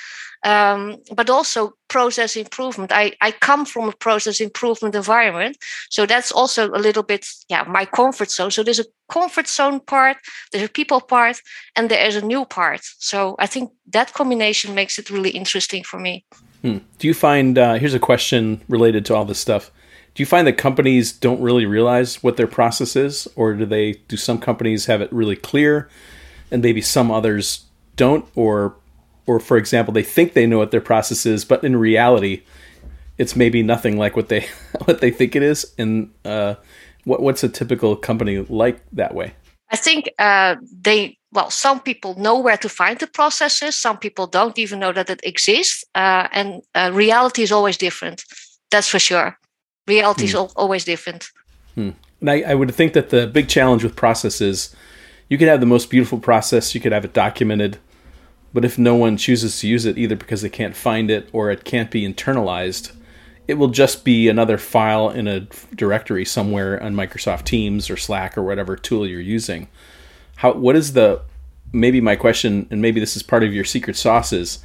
um, 0.45 0.97
but 1.15 1.31
also 1.31 1.73
process 1.89 2.37
improvement. 2.37 2.93
I, 2.93 3.13
I 3.21 3.33
come 3.33 3.65
from 3.65 3.89
a 3.89 3.93
process 3.93 4.41
improvement 4.41 4.95
environment. 4.95 5.57
So 5.91 6.07
that's 6.07 6.33
also 6.33 6.71
a 6.71 6.79
little 6.79 7.03
bit, 7.03 7.27
yeah, 7.49 7.65
my 7.65 7.85
comfort 7.85 8.31
zone. 8.31 8.51
So 8.51 8.63
there's 8.63 8.81
a 8.81 8.87
comfort 9.11 9.49
zone 9.49 9.81
part, 9.81 10.17
there's 10.51 10.65
a 10.65 10.69
people 10.69 11.01
part, 11.01 11.41
and 11.77 11.91
there 11.91 12.07
is 12.07 12.17
a 12.17 12.25
new 12.25 12.45
part. 12.45 12.81
So 12.99 13.37
I 13.39 13.47
think 13.47 13.71
that 13.93 14.15
combination 14.15 14.75
makes 14.75 14.99
it 14.99 15.11
really 15.11 15.31
interesting 15.31 15.85
for 15.85 16.01
me. 16.01 16.25
Hmm. 16.63 16.79
Do 16.99 17.07
you 17.07 17.15
find, 17.15 17.59
uh, 17.59 17.75
here's 17.75 17.95
a 17.95 17.99
question 17.99 18.61
related 18.69 19.05
to 19.07 19.15
all 19.15 19.25
this 19.25 19.39
stuff. 19.39 19.71
Do 20.15 20.23
you 20.23 20.27
find 20.27 20.47
that 20.47 20.59
companies 20.59 21.13
don't 21.13 21.41
really 21.41 21.65
realize 21.65 22.23
what 22.23 22.37
their 22.37 22.47
process 22.47 22.97
is, 22.97 23.27
or 23.35 23.55
do 23.55 23.65
they? 23.65 23.93
Do 24.09 24.19
some 24.19 24.39
companies 24.39 24.85
have 24.85 25.01
it 25.01 25.11
really 25.11 25.37
clear, 25.37 25.89
and 26.51 26.63
maybe 26.63 26.83
some 26.83 27.11
others 27.11 27.65
don't, 27.97 28.27
or 28.35 28.77
or 29.27 29.41
for 29.41 29.57
example, 29.57 29.93
they 29.93 30.03
think 30.03 30.33
they 30.33 30.47
know 30.47 30.59
what 30.59 30.71
their 30.71 30.81
process 30.81 31.27
is, 31.27 31.45
but 31.45 31.63
in 31.65 31.77
reality, 31.77 32.43
it's 33.19 33.37
maybe 33.37 33.63
nothing 33.63 33.97
like 33.97 34.17
what 34.17 34.29
they 34.29 34.47
what 34.85 35.01
they 35.01 35.11
think 35.11 35.37
it 35.37 35.43
is. 35.43 35.73
And 35.79 36.11
uh, 36.25 36.55
what 37.05 37.21
what's 37.21 37.45
a 37.45 37.49
typical 37.49 37.97
company 37.97 38.39
like 38.39 38.83
that 38.93 39.15
way? 39.15 39.35
I 39.71 39.77
think 39.77 40.11
uh, 40.19 40.57
they 40.71 41.19
well, 41.33 41.51
some 41.51 41.81
people 41.81 42.15
know 42.19 42.39
where 42.39 42.59
to 42.59 42.69
find 42.69 42.99
the 42.99 43.07
processes. 43.07 43.75
Some 43.75 43.97
people 43.97 44.27
don't 44.27 44.59
even 44.59 44.81
know 44.81 44.93
that 44.93 45.09
it 45.09 45.21
exists, 45.25 45.85
uh, 45.95 46.29
and 46.33 46.63
uh, 46.75 46.91
reality 46.93 47.43
is 47.43 47.53
always 47.53 47.77
different. 47.79 48.25
That's 48.71 48.89
for 48.89 48.99
sure. 48.99 49.39
Reality 49.87 50.23
hmm. 50.23 50.29
is 50.29 50.35
always 50.57 50.85
different. 50.85 51.29
Hmm. 51.75 51.91
And 52.21 52.31
I, 52.31 52.43
I 52.43 52.55
would 52.55 52.73
think 52.75 52.93
that 52.93 53.11
the 53.11 53.27
big 53.27 53.49
challenge 53.49 53.83
with 53.83 53.97
processes, 53.97 54.77
you 55.29 55.39
could 55.39 55.49
have 55.49 55.61
the 55.61 55.67
most 55.67 55.91
beautiful 55.91 56.19
process, 56.19 56.75
you 56.75 56.81
could 56.81 56.93
have 56.93 57.05
it 57.05 57.13
documented, 57.13 57.79
but 58.53 58.65
if 58.65 58.79
no 58.79 58.95
one 58.95 59.17
chooses 59.17 59.59
to 59.61 59.69
use 59.69 59.87
it, 59.87 59.99
either 59.99 60.17
because 60.17 60.43
they 60.43 60.49
can't 60.49 60.77
find 60.77 61.11
it 61.11 61.29
or 61.33 61.51
it 61.51 61.65
can't 61.65 61.91
be 61.91 62.07
internalized, 62.07 62.93
it 63.49 63.55
will 63.55 63.69
just 63.69 64.05
be 64.05 64.29
another 64.29 64.59
file 64.59 65.11
in 65.11 65.27
a 65.27 65.41
directory 65.75 66.25
somewhere 66.25 66.81
on 66.83 66.95
Microsoft 66.95 67.45
Teams 67.45 67.91
or 67.91 67.97
Slack 67.97 68.37
or 68.39 68.43
whatever 68.43 68.77
tool 68.77 69.07
you're 69.07 69.21
using. 69.21 69.69
How 70.37 70.53
what 70.53 70.77
is 70.77 70.93
the 70.93 71.23
maybe 71.73 72.01
my 72.01 72.17
question 72.17 72.67
and 72.71 72.83
maybe 72.83 73.01
this 73.01 73.17
is 73.17 73.23
part 73.23 73.43
of 73.43 73.53
your 73.53 73.65
secret 73.65 73.97
sauce 73.97 74.33
is 74.33 74.59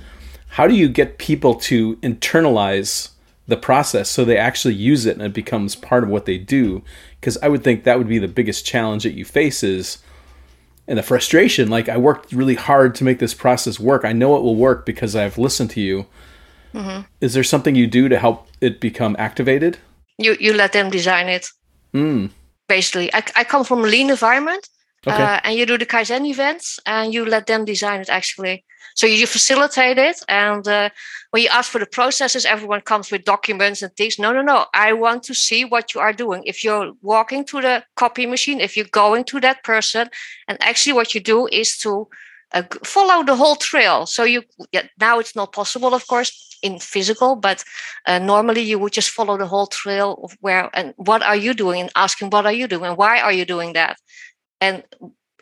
how 0.50 0.68
do 0.68 0.76
you 0.76 0.90
get 0.90 1.18
people 1.18 1.56
to 1.56 1.96
internalize 1.98 3.10
the 3.48 3.58
process 3.58 4.10
so 4.10 4.26
they 4.26 4.38
actually 4.38 4.74
use 4.74 5.06
it 5.06 5.16
and 5.16 5.22
it 5.22 5.34
becomes 5.34 5.76
part 5.76 6.04
of 6.04 6.10
what 6.10 6.26
they 6.26 6.38
do 6.38 6.84
because 7.20 7.38
i 7.42 7.48
would 7.48 7.64
think 7.64 7.84
that 7.84 7.98
would 7.98 8.10
be 8.10 8.20
the 8.20 8.28
biggest 8.28 8.66
challenge 8.66 9.04
that 9.04 9.14
you 9.14 9.24
face 9.24 9.64
is 9.64 10.00
and 10.88 10.98
the 10.98 11.04
frustration 11.04 11.70
like 11.70 11.90
i 11.90 11.98
worked 11.98 12.32
really 12.32 12.56
hard 12.56 12.96
to 12.96 13.04
make 13.04 13.20
this 13.20 13.34
process 13.34 13.80
work 13.80 14.06
i 14.06 14.14
know 14.14 14.36
it 14.36 14.42
will 14.42 14.56
work 14.56 14.86
because 14.86 15.16
i've 15.16 15.38
listened 15.38 15.70
to 15.70 15.82
you 15.82 16.06
mm-hmm. 16.74 17.02
is 17.22 17.34
there 17.34 17.44
something 17.44 17.76
you 17.76 17.88
do 17.88 18.10
to 18.10 18.18
help 18.18 18.48
it 18.62 18.80
become 18.80 19.16
activated 19.20 19.78
you 20.18 20.36
you 20.40 20.54
let 20.54 20.74
them 20.74 20.90
design 20.90 21.28
it 21.28 21.48
mm. 21.94 22.30
basically 22.68 23.14
I, 23.14 23.24
I 23.36 23.44
come 23.44 23.64
from 23.64 23.80
a 23.80 23.88
lean 23.88 24.10
environment 24.10 24.68
okay. 25.06 25.24
uh, 25.24 25.40
and 25.44 25.56
you 25.56 25.66
do 25.66 25.78
the 25.78 25.86
kaizen 25.86 26.26
events 26.26 26.80
and 26.86 27.14
you 27.14 27.26
let 27.26 27.48
them 27.48 27.66
design 27.66 28.02
it 28.02 28.10
actually 28.10 28.64
so 28.98 29.06
you 29.06 29.28
facilitate 29.28 30.00
it. 30.00 30.24
And 30.28 30.68
uh, 30.68 30.90
when 31.30 31.44
you 31.44 31.50
ask 31.50 31.72
for 31.72 31.78
the 31.78 31.86
processes, 31.86 32.46
everyone 32.46 32.82
comes 32.82 33.12
with 33.12 33.26
documents 33.26 33.84
and 33.84 33.96
things. 33.96 34.18
No, 34.18 34.34
no, 34.34 34.42
no. 34.42 34.66
I 34.74 34.94
want 34.94 35.22
to 35.24 35.36
see 35.36 35.64
what 35.64 35.94
you 35.94 36.02
are 36.02 36.14
doing. 36.14 36.42
If 36.46 36.64
you're 36.64 36.94
walking 37.04 37.46
to 37.46 37.62
the 37.62 37.84
copy 37.96 38.26
machine, 38.26 38.60
if 38.60 38.76
you're 38.76 38.88
going 38.92 39.24
to 39.26 39.40
that 39.42 39.64
person, 39.64 40.10
and 40.48 40.58
actually 40.62 40.94
what 40.94 41.14
you 41.14 41.22
do 41.22 41.46
is 41.46 41.78
to 41.84 42.08
uh, 42.54 42.64
follow 42.84 43.24
the 43.24 43.36
whole 43.36 43.56
trail. 43.56 44.08
So 44.08 44.24
you 44.24 44.42
yeah, 44.72 44.88
now 45.00 45.20
it's 45.20 45.36
not 45.36 45.54
possible, 45.54 45.94
of 45.94 46.08
course, 46.08 46.58
in 46.64 46.80
physical, 46.80 47.36
but 47.36 47.64
uh, 48.08 48.18
normally 48.18 48.62
you 48.62 48.80
would 48.80 48.94
just 48.94 49.12
follow 49.12 49.38
the 49.38 49.46
whole 49.46 49.68
trail 49.68 50.20
of 50.24 50.36
where 50.42 50.72
and 50.74 50.96
what 50.98 51.22
are 51.22 51.36
you 51.36 51.54
doing, 51.54 51.82
and 51.82 51.92
asking 51.96 52.32
what 52.32 52.46
are 52.48 52.58
you 52.62 52.68
doing, 52.68 52.86
and 52.90 52.98
why 52.98 53.20
are 53.22 53.34
you 53.34 53.46
doing 53.46 53.74
that, 53.74 53.98
and 54.60 54.84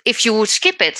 if 0.04 0.26
you 0.26 0.34
would 0.34 0.50
skip 0.50 0.82
it, 0.82 1.00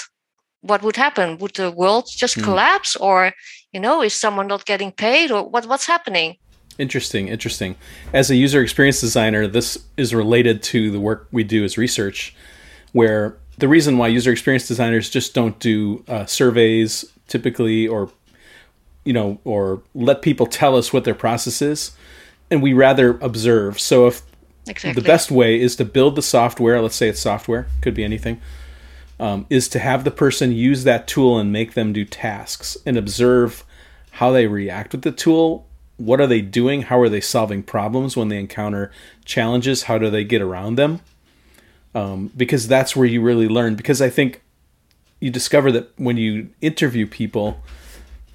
what 0.66 0.82
would 0.82 0.96
happen? 0.96 1.38
Would 1.38 1.56
the 1.56 1.72
world 1.72 2.08
just 2.10 2.38
mm. 2.38 2.44
collapse, 2.44 2.96
or 2.96 3.34
you 3.72 3.80
know, 3.80 4.02
is 4.02 4.14
someone 4.14 4.48
not 4.48 4.66
getting 4.66 4.92
paid, 4.92 5.32
or 5.32 5.48
what? 5.48 5.66
What's 5.68 5.86
happening? 5.86 6.38
Interesting, 6.78 7.28
interesting. 7.30 7.76
As 8.12 8.30
a 8.30 8.36
user 8.36 8.62
experience 8.62 9.00
designer, 9.00 9.48
this 9.48 9.78
is 9.96 10.14
related 10.14 10.62
to 10.64 10.92
the 10.92 11.00
work 11.00 11.28
we 11.32 11.44
do 11.44 11.64
as 11.64 11.78
research, 11.78 12.36
where 12.92 13.38
the 13.60 13.68
reason 13.68 13.98
why 13.98 14.08
user 14.08 14.32
experience 14.32 14.68
designers 14.68 15.10
just 15.10 15.34
don't 15.34 15.58
do 15.60 16.04
uh, 16.08 16.26
surveys 16.26 17.06
typically, 17.28 17.88
or 17.88 18.10
you 19.04 19.14
know, 19.14 19.40
or 19.46 19.82
let 19.94 20.22
people 20.22 20.48
tell 20.48 20.76
us 20.76 20.92
what 20.92 21.04
their 21.04 21.16
process 21.16 21.62
is, 21.62 21.92
and 22.50 22.62
we 22.62 22.74
rather 22.74 23.20
observe. 23.20 23.80
So 23.80 24.08
if 24.08 24.24
exactly. 24.68 25.00
the 25.00 25.08
best 25.08 25.30
way 25.30 25.62
is 25.62 25.76
to 25.76 25.86
build 25.86 26.16
the 26.16 26.24
software, 26.24 26.82
let's 26.82 26.96
say 26.96 27.08
it's 27.08 27.22
software, 27.22 27.68
could 27.82 27.94
be 27.94 28.04
anything 28.04 28.42
um, 29.20 29.46
is 29.50 29.68
to 29.70 29.80
have 29.80 30.04
the 30.04 30.12
person 30.12 30.52
use 30.52 30.84
that 30.84 31.08
tool 31.08 31.38
and 31.38 31.52
make 31.52 31.74
them 31.74 31.94
do 31.94 32.06
tasks 32.06 32.78
and 32.86 32.98
observe 32.98 33.64
how 34.12 34.32
they 34.32 34.48
react 34.48 34.92
with 34.92 35.04
the 35.04 35.12
tool. 35.12 35.68
What 35.98 36.20
are 36.20 36.28
they 36.28 36.42
doing? 36.42 36.84
How 36.84 37.00
are 37.00 37.10
they 37.10 37.22
solving 37.22 37.64
problems 37.64 38.18
when 38.18 38.28
they 38.28 38.40
encounter 38.40 38.92
challenges? 39.24 39.84
How 39.84 39.98
do 39.98 40.10
they 40.10 40.24
get 40.24 40.42
around 40.42 40.76
them? 40.76 41.00
Um, 41.94 42.32
because 42.36 42.68
that's 42.68 42.96
where 42.96 43.08
you 43.08 43.22
really 43.22 43.48
learn. 43.48 43.76
Because 43.76 44.02
I 44.02 44.10
think 44.10 44.42
you 45.22 45.32
discover 45.32 45.72
that 45.72 45.98
when 45.98 46.18
you 46.18 46.50
interview 46.62 47.08
people 47.08 47.62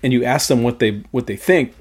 and 0.02 0.12
you 0.12 0.24
ask 0.24 0.48
them 0.48 0.62
what 0.62 0.78
they 0.78 1.02
what 1.10 1.26
they 1.26 1.36
think, 1.36 1.74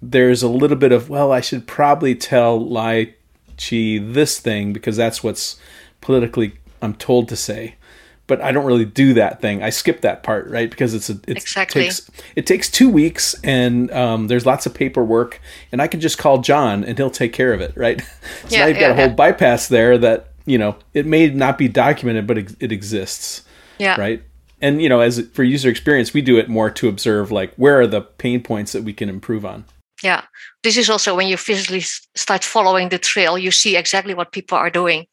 there's 0.00 0.42
a 0.42 0.48
little 0.48 0.78
bit 0.78 0.92
of 0.92 1.10
well, 1.10 1.30
I 1.30 1.42
should 1.42 1.66
probably 1.66 2.14
tell 2.14 2.58
Lai 2.58 3.14
Chi 3.58 3.98
this 4.00 4.38
thing 4.40 4.72
because 4.72 4.96
that's 4.96 5.22
what's 5.22 5.58
politically 6.00 6.54
I'm 6.80 6.94
told 6.94 7.28
to 7.28 7.36
say 7.36 7.74
but 8.26 8.40
I 8.40 8.52
don't 8.52 8.64
really 8.64 8.84
do 8.84 9.14
that 9.14 9.40
thing. 9.40 9.62
I 9.62 9.70
skip 9.70 10.00
that 10.00 10.22
part, 10.22 10.48
right? 10.48 10.68
Because 10.68 10.94
it's 10.94 11.08
a 11.08 11.14
it 11.26 11.36
exactly. 11.36 11.84
takes 11.84 12.10
it 12.34 12.46
takes 12.46 12.68
two 12.68 12.88
weeks, 12.88 13.34
and 13.44 13.90
um, 13.92 14.26
there's 14.26 14.44
lots 14.44 14.66
of 14.66 14.74
paperwork, 14.74 15.40
and 15.72 15.80
I 15.80 15.86
can 15.86 16.00
just 16.00 16.18
call 16.18 16.38
John, 16.38 16.84
and 16.84 16.98
he'll 16.98 17.10
take 17.10 17.32
care 17.32 17.52
of 17.52 17.60
it, 17.60 17.76
right? 17.76 18.00
so 18.48 18.56
yeah, 18.56 18.58
now 18.60 18.66
you've 18.66 18.78
got 18.78 18.90
a 18.90 18.94
whole 18.94 19.08
yeah. 19.08 19.14
bypass 19.14 19.68
there 19.68 19.96
that 19.98 20.32
you 20.44 20.58
know 20.58 20.76
it 20.92 21.06
may 21.06 21.28
not 21.28 21.58
be 21.58 21.68
documented, 21.68 22.26
but 22.26 22.38
it, 22.38 22.56
it 22.60 22.72
exists, 22.72 23.42
yeah, 23.78 23.98
right. 24.00 24.22
And 24.60 24.82
you 24.82 24.88
know, 24.88 25.00
as 25.00 25.20
for 25.32 25.44
user 25.44 25.68
experience, 25.68 26.12
we 26.12 26.22
do 26.22 26.36
it 26.38 26.48
more 26.48 26.70
to 26.70 26.88
observe, 26.88 27.30
like 27.30 27.54
where 27.54 27.80
are 27.80 27.86
the 27.86 28.00
pain 28.00 28.42
points 28.42 28.72
that 28.72 28.82
we 28.82 28.92
can 28.92 29.08
improve 29.08 29.44
on. 29.44 29.64
Yeah, 30.02 30.24
this 30.62 30.76
is 30.76 30.90
also 30.90 31.14
when 31.14 31.28
you 31.28 31.36
physically 31.36 31.80
start 31.80 32.44
following 32.44 32.88
the 32.88 32.98
trail, 32.98 33.38
you 33.38 33.50
see 33.50 33.76
exactly 33.76 34.14
what 34.14 34.32
people 34.32 34.58
are 34.58 34.70
doing. 34.70 35.06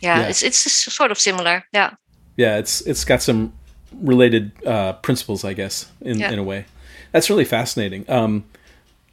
Yeah, 0.00 0.20
yeah. 0.20 0.28
it's 0.28 0.42
it's 0.42 0.58
sort 0.92 1.12
of 1.12 1.18
similar. 1.18 1.64
Yeah 1.72 1.94
yeah, 2.36 2.58
it's 2.58 2.80
it's 2.82 3.04
got 3.04 3.22
some 3.22 3.52
related 3.92 4.52
uh, 4.64 4.94
principles, 4.94 5.44
I 5.44 5.52
guess, 5.52 5.90
in, 6.00 6.18
yeah. 6.18 6.30
in 6.30 6.38
a 6.38 6.42
way. 6.42 6.66
That's 7.12 7.30
really 7.30 7.44
fascinating. 7.44 8.04
Um, 8.08 8.44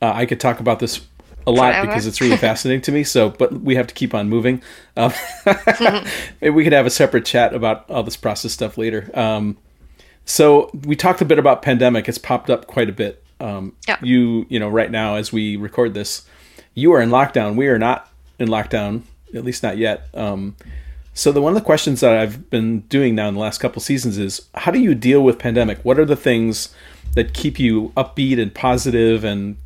uh, 0.01 0.12
I 0.13 0.25
could 0.25 0.39
talk 0.39 0.60
about 0.60 0.80
this 0.80 1.01
a 1.46 1.51
lot 1.51 1.74
Forever. 1.74 1.88
because 1.88 2.08
it's 2.08 2.22
really 2.22 2.38
fascinating 2.50 2.82
to 2.82 2.92
me. 2.92 3.03
So, 3.03 3.30
but 3.30 3.62
we 3.62 3.75
have 3.75 3.88
to 3.88 3.94
keep 3.94 4.13
on 4.13 4.30
moving. 4.30 4.62
Um, 4.98 5.13
maybe 6.42 6.50
we 6.50 6.63
could 6.63 6.74
have 6.74 6.86
a 6.86 6.89
separate 6.89 7.25
chat 7.25 7.53
about 7.53 7.89
all 7.89 8.03
this 8.03 8.18
process 8.18 8.51
stuff 8.51 8.77
later. 8.77 9.10
Um, 9.13 9.58
so 10.25 10.70
we 10.86 10.96
talked 10.96 11.22
a 11.22 11.25
bit 11.25 11.39
about 11.39 11.62
pandemic. 11.62 12.08
It's 12.08 12.18
popped 12.18 12.50
up 12.50 12.68
quite 12.68 12.89
a 12.89 12.94
bit. 12.94 13.24
Um, 13.39 13.75
yeah. 13.88 13.98
You, 14.01 14.46
you 14.50 14.60
know, 14.60 14.70
right 14.70 14.89
now 14.89 15.15
as 15.15 15.34
we 15.34 15.58
record 15.58 15.94
this, 15.94 16.25
you 16.74 16.94
are 16.94 17.01
in 17.01 17.10
lockdown. 17.10 17.56
We 17.56 17.68
are 17.68 17.80
not 17.80 18.10
in 18.39 18.48
lockdown, 18.48 19.01
at 19.36 19.44
least 19.44 19.63
not 19.63 19.77
yet. 19.77 20.08
Um, 20.13 20.56
so 21.13 21.32
the 21.32 21.41
one 21.41 21.51
of 21.51 21.55
the 21.55 21.65
questions 21.65 22.00
that 22.01 22.13
I've 22.17 22.50
been 22.50 22.82
doing 22.82 23.15
now 23.15 23.27
in 23.27 23.36
the 23.36 23.39
last 23.39 23.60
couple 23.60 23.82
seasons 23.82 24.17
is 24.17 24.48
how 24.55 24.72
do 24.72 24.79
you 24.79 24.96
deal 24.96 25.24
with 25.24 25.38
pandemic? 25.38 25.79
What 25.84 26.00
are 26.00 26.05
the 26.05 26.15
things 26.15 26.74
that 27.13 27.34
keep 27.34 27.60
you 27.60 27.93
upbeat 27.96 28.41
and 28.41 28.53
positive 28.53 29.24
and 29.24 29.58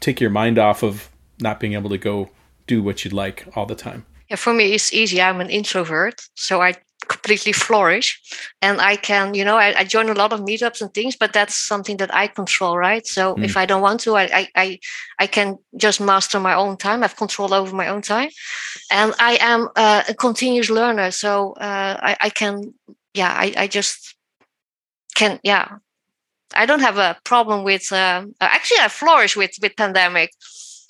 take 0.00 0.20
your 0.20 0.30
mind 0.30 0.58
off 0.58 0.82
of 0.82 1.10
not 1.38 1.60
being 1.60 1.74
able 1.74 1.90
to 1.90 1.98
go 1.98 2.30
do 2.66 2.82
what 2.82 3.04
you'd 3.04 3.12
like 3.12 3.46
all 3.54 3.66
the 3.66 3.74
time? 3.74 4.06
Yeah, 4.28 4.36
for 4.36 4.54
me 4.54 4.72
it's 4.72 4.92
easy. 4.92 5.20
I'm 5.20 5.40
an 5.40 5.50
introvert, 5.50 6.22
so 6.34 6.62
I 6.62 6.74
completely 7.08 7.52
flourish. 7.52 8.20
And 8.62 8.80
i 8.80 8.96
can 8.96 9.34
you 9.34 9.44
know 9.44 9.56
I, 9.56 9.80
I, 9.80 9.84
join 9.84 10.08
a 10.08 10.14
lot 10.14 10.32
of 10.32 10.40
meetups 10.40 10.80
and 10.80 10.92
things 10.92 11.16
but 11.16 11.32
that's 11.32 11.56
something 11.56 11.96
that 11.98 12.14
i 12.14 12.26
control 12.26 12.76
right? 12.76 13.06
So 13.06 13.34
mm. 13.34 13.44
if 13.44 13.56
i 13.56 13.66
don't 13.66 13.82
want 13.82 14.00
to 14.00 14.16
I, 14.16 14.48
I 14.54 14.78
i 15.18 15.26
can 15.26 15.58
just 15.76 16.00
master 16.00 16.40
my 16.40 16.54
own 16.54 16.76
time. 16.76 17.00
I 17.00 17.06
have 17.06 17.16
control 17.16 17.54
over 17.54 17.74
my 17.74 17.88
own 17.88 18.02
time. 18.02 18.30
And 18.90 19.14
i 19.18 19.38
am 19.40 19.68
uh, 19.76 20.02
a 20.08 20.14
continuous 20.14 20.70
learner. 20.70 21.10
So 21.10 21.52
uh, 21.52 21.96
I, 22.10 22.16
I 22.20 22.30
can 22.30 22.74
yeah 23.14 23.32
I, 23.32 23.54
I 23.56 23.66
just 23.66 24.16
can 25.14 25.40
yeah. 25.42 25.66
I 26.52 26.66
don't 26.66 26.80
have 26.80 26.98
a 26.98 27.16
problem 27.24 27.62
with 27.64 27.92
uh, 27.92 28.24
actually 28.40 28.80
i 28.80 28.88
flourish 28.88 29.36
with 29.36 29.52
with 29.62 29.76
pandemic. 29.76 30.30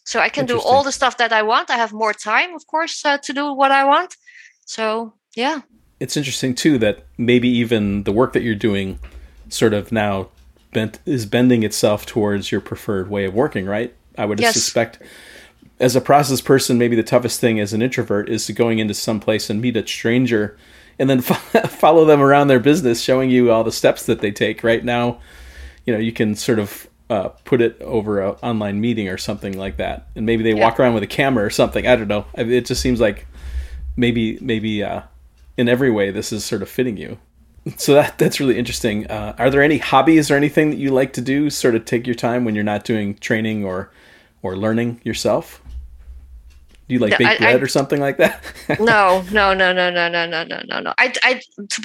So 0.05 0.21
i 0.21 0.29
can 0.29 0.47
do 0.47 0.59
all 0.61 0.83
the 0.83 0.93
stuff 0.93 1.17
that 1.17 1.33
i 1.33 1.43
want. 1.43 1.71
I 1.71 1.77
have 1.77 1.93
more 1.93 2.15
time 2.15 2.55
of 2.55 2.67
course 2.67 3.05
uh, 3.05 3.19
to 3.19 3.33
do 3.33 3.53
what 3.61 3.71
i 3.71 3.85
want. 3.85 4.17
So 4.65 5.15
yeah 5.37 5.61
it's 6.01 6.17
interesting 6.17 6.55
too 6.55 6.79
that 6.79 7.05
maybe 7.17 7.49
even 7.49 8.03
the 8.03 8.13
work 8.13 8.33
that 8.33 8.43
you're 8.43 8.55
doing 8.55 8.99
sort 9.49 9.75
of 9.75 9.93
now 9.93 10.29
bent 10.73 10.99
is 11.05 11.27
bending 11.27 11.63
itself 11.63 12.07
towards 12.07 12.51
your 12.51 12.61
preferred 12.61 13.11
way 13.11 13.25
of 13.25 13.35
working, 13.35 13.67
right? 13.67 13.95
I 14.17 14.25
would 14.25 14.41
yes. 14.41 14.55
suspect 14.55 14.99
as 15.81 15.97
a 15.97 16.01
process 16.01 16.41
person, 16.43 16.79
maybe 16.79 16.95
the 16.95 17.03
toughest 17.03 17.41
thing 17.41 17.59
as 17.59 17.73
an 17.73 17.81
introvert 17.81 18.29
is 18.29 18.47
to 18.47 18.53
going 18.53 18.79
into 18.79 18.93
some 18.93 19.19
place 19.19 19.49
and 19.49 19.61
meet 19.61 19.77
a 19.77 19.87
stranger 19.87 20.57
and 20.99 21.09
then 21.09 21.21
follow 21.23 22.05
them 22.05 22.21
around 22.21 22.49
their 22.49 22.61
business, 22.61 23.01
showing 23.01 23.31
you 23.31 23.51
all 23.51 23.65
the 23.65 23.73
steps 23.73 24.05
that 24.07 24.21
they 24.21 24.31
take. 24.31 24.63
Right 24.63 24.85
now, 24.85 25.19
you 25.87 25.95
know, 25.95 25.99
you 25.99 26.13
can 26.13 26.35
sort 26.35 26.59
of 26.59 26.87
uh, 27.09 27.29
put 27.45 27.63
it 27.63 27.81
over 27.81 28.21
an 28.21 28.37
online 28.43 28.81
meeting 28.81 29.09
or 29.09 29.17
something 29.17 29.57
like 29.57 29.79
that, 29.79 30.07
and 30.15 30.27
maybe 30.27 30.43
they 30.43 30.53
yeah. 30.53 30.63
walk 30.63 30.79
around 30.79 30.93
with 30.93 31.03
a 31.03 31.09
camera 31.09 31.45
or 31.45 31.51
something. 31.51 31.87
I 31.87 31.97
don't 31.97 32.09
know. 32.09 32.27
It 32.35 32.67
just 32.67 32.83
seems 32.83 33.01
like 33.01 33.27
maybe 33.97 34.39
maybe 34.43 34.85
uh, 34.85 35.01
in 35.61 35.69
every 35.69 35.91
way 35.91 36.11
this 36.11 36.33
is 36.33 36.45
sort 36.45 36.63
of 36.63 36.69
fitting 36.69 36.97
you 36.97 37.19
so 37.77 37.93
that 37.95 38.17
that's 38.19 38.41
really 38.41 38.59
interesting 38.59 39.07
uh, 39.09 39.35
are 39.39 39.51
there 39.51 39.63
any 39.63 39.79
hobbies 39.79 40.31
or 40.31 40.37
anything 40.37 40.71
that 40.71 40.79
you 40.79 40.91
like 40.91 41.13
to 41.13 41.21
do 41.21 41.51
sort 41.51 41.75
of 41.75 41.85
take 41.85 42.07
your 42.07 42.15
time 42.15 42.45
when 42.45 42.55
you're 42.55 42.65
not 42.65 42.85
doing 42.85 43.15
training 43.19 43.65
or 43.65 43.91
or 44.43 44.57
learning 44.57 45.01
yourself 45.05 45.61
Do 46.89 46.95
you 46.95 47.01
like 47.01 47.19
bake 47.19 47.39
bread 47.39 47.63
or 47.63 47.69
something 47.69 48.01
like 48.01 48.17
that? 48.17 48.43
no, 48.81 49.23
no, 49.31 49.55
no, 49.55 49.73
no, 49.73 49.91
no, 49.91 50.09
no, 50.09 50.27
no, 50.27 50.43
no, 50.43 50.61
no, 50.67 50.81
no. 50.81 50.93
I, 50.99 51.13
I, 51.23 51.41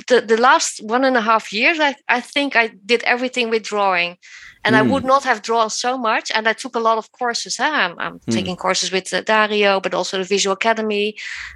the, 0.07 0.23
the 0.25 0.37
last 0.37 0.81
one 0.81 1.03
and 1.03 1.15
a 1.15 1.21
half 1.21 1.53
years, 1.53 1.79
I, 1.79 1.93
I 2.09 2.21
think 2.21 2.55
I 2.55 2.69
did 2.85 3.03
everything 3.03 3.51
with 3.51 3.61
drawing, 3.61 4.17
and 4.65 4.75
mm. 4.75 4.79
I 4.79 4.81
would 4.81 5.05
not 5.05 5.23
have 5.23 5.41
drawn 5.41 5.69
so 5.69 5.97
much. 5.97 6.31
And 6.33 6.47
I 6.47 6.53
took 6.53 6.75
a 6.75 6.79
lot 6.79 6.97
of 6.97 7.11
courses. 7.11 7.57
Huh? 7.57 7.71
I'm, 7.71 7.99
I'm 7.99 8.19
mm. 8.19 8.33
taking 8.33 8.55
courses 8.55 8.91
with 8.91 9.13
uh, 9.13 9.21
Dario, 9.21 9.79
but 9.79 9.93
also 9.93 10.17
the 10.17 10.23
Visual 10.23 10.53
Academy, 10.53 11.15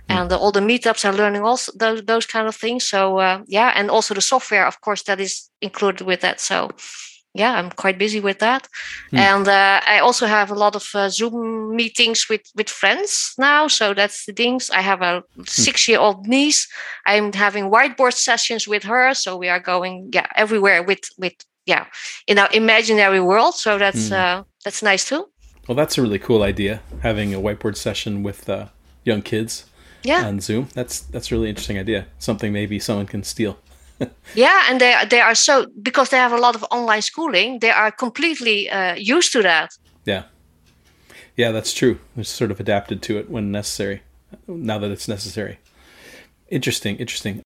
mm. 0.10 0.16
and 0.16 0.32
uh, 0.32 0.38
all 0.38 0.52
the 0.52 0.62
meetups. 0.62 1.04
I'm 1.04 1.16
learning 1.16 1.42
also 1.42 1.72
those 1.76 2.04
those 2.04 2.26
kind 2.26 2.48
of 2.48 2.56
things. 2.56 2.86
So 2.86 3.20
uh, 3.20 3.42
yeah, 3.48 3.74
and 3.76 3.90
also 3.90 4.14
the 4.14 4.22
software, 4.22 4.66
of 4.66 4.80
course, 4.82 5.04
that 5.04 5.20
is 5.20 5.50
included 5.62 6.06
with 6.06 6.22
that. 6.22 6.40
So 6.40 6.70
yeah, 7.34 7.54
I'm 7.54 7.70
quite 7.70 7.98
busy 7.98 8.20
with 8.20 8.40
that. 8.40 8.68
Mm. 9.12 9.18
And 9.20 9.48
uh, 9.48 9.82
I 9.86 10.00
also 10.00 10.26
have 10.26 10.50
a 10.52 10.56
lot 10.56 10.76
of 10.76 10.90
uh, 10.96 11.10
Zoom 11.10 11.76
meetings 11.76 12.28
with, 12.28 12.42
with 12.56 12.70
friends 12.70 13.34
now. 13.38 13.68
So 13.68 13.94
that's 13.94 14.26
the 14.26 14.34
things. 14.34 14.72
I 14.72 14.82
have 14.82 15.02
a 15.02 15.24
six 15.46 15.88
year 15.88 16.00
old 16.00 16.28
niece. 16.28 16.68
I'm 17.06 17.32
having 17.34 17.66
whiteboard 17.70 18.14
sessions 18.14 18.68
with 18.68 18.84
her. 18.84 19.14
So 19.14 19.38
we 19.38 19.48
are 19.48 19.60
going 19.60 20.10
yeah 20.12 20.28
everywhere 20.36 20.82
with 20.84 21.02
with 21.18 21.34
yeah 21.70 21.86
in 22.28 22.38
our 22.42 22.50
imaginary 22.54 23.22
world. 23.22 23.54
So 23.56 23.78
that's 23.78 24.10
mm. 24.10 24.20
uh, 24.22 24.44
that's 24.64 24.82
nice 24.82 25.04
too. 25.10 25.24
Well, 25.68 25.76
that's 25.76 25.98
a 25.98 26.02
really 26.02 26.20
cool 26.20 26.42
idea. 26.44 26.82
Having 27.02 27.34
a 27.36 27.40
whiteboard 27.40 27.76
session 27.78 28.24
with 28.24 28.50
uh, 28.50 28.66
young 29.04 29.22
kids 29.22 29.66
yeah. 30.04 30.28
on 30.28 30.40
Zoom. 30.40 30.68
That's 30.74 30.96
that's 31.12 31.32
a 31.32 31.36
really 31.36 31.50
interesting 31.50 31.80
idea. 31.80 32.06
Something 32.18 32.54
maybe 32.54 32.80
someone 32.80 33.08
can 33.08 33.24
steal 33.24 33.58
yeah, 34.36 34.66
and 34.70 34.80
they 34.80 34.96
they 35.10 35.20
are 35.20 35.36
so 35.36 35.66
because 35.82 36.10
they 36.10 36.18
have 36.18 36.32
a 36.32 36.38
lot 36.38 36.56
of 36.56 36.64
online 36.72 37.02
schooling, 37.02 37.60
they 37.60 37.72
are 37.72 37.92
completely 37.92 38.70
uh, 38.70 38.96
used 38.96 39.32
to 39.34 39.42
that. 39.42 39.72
Yeah, 40.06 40.24
yeah, 41.36 41.52
that's 41.52 41.74
true. 41.74 42.00
They're 42.16 42.24
sort 42.24 42.52
of 42.52 42.60
adapted 42.60 43.02
to 43.04 43.18
it 43.18 43.30
when 43.30 43.52
necessary. 43.52 44.02
Now 44.48 44.78
that 44.80 44.92
it's 44.92 45.08
necessary. 45.08 45.60
Interesting, 46.50 46.98
interesting. 46.98 47.42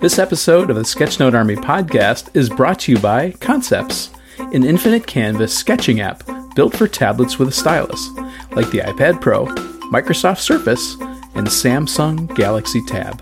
This 0.00 0.20
episode 0.20 0.70
of 0.70 0.76
the 0.76 0.82
Sketchnote 0.82 1.34
Army 1.34 1.56
podcast 1.56 2.28
is 2.32 2.48
brought 2.48 2.78
to 2.80 2.92
you 2.92 3.00
by 3.00 3.32
Concepts, 3.40 4.10
an 4.38 4.62
infinite 4.62 5.08
canvas 5.08 5.52
sketching 5.52 6.00
app 6.00 6.22
built 6.54 6.76
for 6.76 6.86
tablets 6.86 7.40
with 7.40 7.48
a 7.48 7.52
stylus, 7.52 8.08
like 8.52 8.70
the 8.70 8.78
iPad 8.78 9.20
Pro, 9.20 9.46
Microsoft 9.90 10.38
Surface, 10.38 10.94
and 11.34 11.48
Samsung 11.48 12.32
Galaxy 12.36 12.80
Tab. 12.86 13.20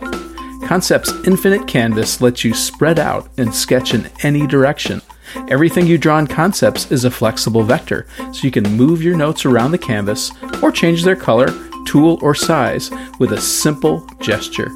Concept's 0.67 1.11
infinite 1.27 1.67
canvas 1.67 2.21
lets 2.21 2.45
you 2.45 2.53
spread 2.53 2.99
out 2.99 3.27
and 3.39 3.55
sketch 3.55 3.95
in 3.95 4.11
any 4.23 4.47
direction. 4.47 5.01
Everything 5.49 5.87
you 5.87 5.97
draw 5.97 6.19
in 6.19 6.27
Concepts 6.27 6.93
is 6.93 7.07
a 7.07 7.11
flexible 7.11 7.63
vector, 7.63 8.07
so 8.19 8.41
you 8.43 8.51
can 8.51 8.77
move 8.77 9.03
your 9.03 9.17
notes 9.17 9.47
around 9.47 9.71
the 9.71 9.79
canvas 9.79 10.31
or 10.63 10.71
change 10.71 11.05
their 11.05 11.17
color, 11.17 11.49
tool, 11.87 12.19
or 12.21 12.35
size 12.35 12.91
with 13.19 13.33
a 13.33 13.41
simple 13.41 14.07
gesture. 14.21 14.69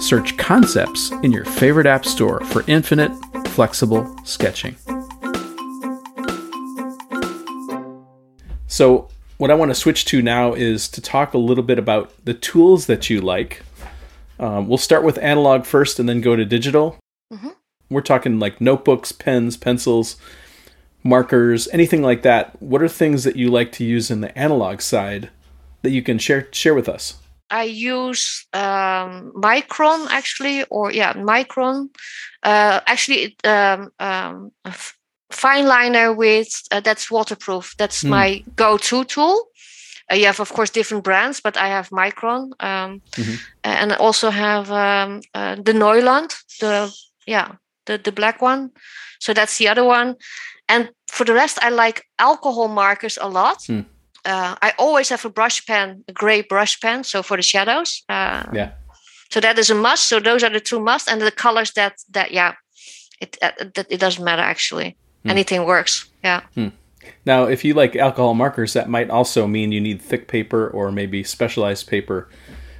Search 0.00 0.36
Concepts 0.36 1.10
in 1.22 1.32
your 1.32 1.44
favorite 1.44 1.86
app 1.86 2.04
store 2.04 2.40
for 2.46 2.64
infinite, 2.66 3.12
flexible 3.48 4.16
sketching. 4.24 4.76
So, 8.66 9.08
what 9.38 9.50
I 9.50 9.54
want 9.54 9.70
to 9.70 9.74
switch 9.74 10.04
to 10.06 10.20
now 10.22 10.52
is 10.52 10.88
to 10.88 11.00
talk 11.00 11.34
a 11.34 11.38
little 11.38 11.64
bit 11.64 11.78
about 11.78 12.12
the 12.24 12.34
tools 12.34 12.86
that 12.86 13.08
you 13.08 13.20
like 13.20 13.62
um, 14.40 14.68
we'll 14.68 14.78
start 14.78 15.04
with 15.04 15.18
analog 15.18 15.64
first 15.64 15.98
and 15.98 16.08
then 16.08 16.20
go 16.20 16.36
to 16.36 16.44
digital. 16.44 16.96
Mm-hmm. 17.32 17.50
We're 17.90 18.00
talking 18.02 18.38
like 18.38 18.60
notebooks, 18.60 19.12
pens, 19.12 19.56
pencils, 19.56 20.16
markers, 21.02 21.68
anything 21.72 22.02
like 22.02 22.22
that. 22.22 22.60
What 22.62 22.82
are 22.82 22.88
things 22.88 23.24
that 23.24 23.36
you 23.36 23.50
like 23.50 23.72
to 23.72 23.84
use 23.84 24.10
in 24.10 24.20
the 24.20 24.36
analog 24.38 24.80
side 24.80 25.30
that 25.82 25.90
you 25.90 26.02
can 26.02 26.18
share 26.18 26.48
share 26.52 26.74
with 26.74 26.88
us? 26.88 27.18
I 27.50 27.64
use 27.64 28.46
um, 28.52 29.32
Micron 29.34 30.06
actually, 30.10 30.64
or 30.64 30.92
yeah, 30.92 31.14
Micron. 31.14 31.88
Uh, 32.42 32.80
actually, 32.86 33.36
um, 33.44 33.90
um, 33.98 34.52
fine 35.30 35.66
liner 35.66 36.12
with 36.12 36.48
uh, 36.70 36.80
that's 36.80 37.10
waterproof. 37.10 37.74
That's 37.78 38.02
mm. 38.02 38.10
my 38.10 38.44
go-to 38.56 39.04
tool. 39.04 39.48
Uh, 40.10 40.14
you 40.14 40.26
have, 40.26 40.40
of 40.40 40.52
course, 40.52 40.70
different 40.70 41.04
brands, 41.04 41.40
but 41.40 41.56
I 41.56 41.68
have 41.68 41.90
Micron, 41.90 42.52
um, 42.60 43.02
mm-hmm. 43.12 43.34
and 43.62 43.92
I 43.92 43.96
also 43.96 44.30
have 44.30 44.70
um, 44.70 45.20
uh, 45.34 45.56
the 45.56 45.72
Neuland, 45.72 46.34
the 46.60 46.92
yeah, 47.26 47.52
the 47.84 47.98
the 47.98 48.12
black 48.12 48.40
one. 48.40 48.70
So 49.20 49.34
that's 49.34 49.58
the 49.58 49.68
other 49.68 49.84
one. 49.84 50.16
And 50.68 50.90
for 51.08 51.24
the 51.24 51.34
rest, 51.34 51.58
I 51.62 51.70
like 51.70 52.04
alcohol 52.18 52.68
markers 52.68 53.18
a 53.20 53.28
lot. 53.28 53.58
Mm. 53.68 53.84
Uh, 54.28 54.54
I 54.60 54.74
always 54.78 55.08
have 55.08 55.24
a 55.24 55.30
brush 55.30 55.64
pen, 55.64 56.04
a 56.06 56.12
gray 56.12 56.42
brush 56.42 56.78
pen, 56.80 57.02
so 57.02 57.22
for 57.22 57.36
the 57.38 57.42
shadows. 57.42 58.02
Uh, 58.10 58.44
yeah. 58.52 58.72
So 59.30 59.40
that 59.40 59.58
is 59.58 59.70
a 59.70 59.74
must. 59.74 60.06
So 60.06 60.20
those 60.20 60.44
are 60.44 60.50
the 60.50 60.60
two 60.60 60.80
must, 60.80 61.10
and 61.10 61.20
the 61.20 61.30
colors 61.30 61.72
that 61.72 61.94
that 62.10 62.30
yeah, 62.30 62.52
it 63.20 63.38
uh, 63.40 63.52
that 63.74 63.86
it 63.88 64.00
doesn't 64.00 64.22
matter 64.22 64.42
actually. 64.42 64.96
Mm. 65.24 65.30
Anything 65.30 65.64
works. 65.64 66.10
Yeah. 66.22 66.42
Mm. 66.56 66.72
Now, 67.24 67.44
if 67.44 67.64
you 67.64 67.72
like 67.72 67.96
alcohol 67.96 68.34
markers, 68.34 68.74
that 68.74 68.90
might 68.90 69.08
also 69.08 69.46
mean 69.46 69.72
you 69.72 69.80
need 69.80 70.02
thick 70.02 70.28
paper 70.28 70.68
or 70.68 70.92
maybe 70.92 71.24
specialized 71.24 71.88
paper 71.88 72.28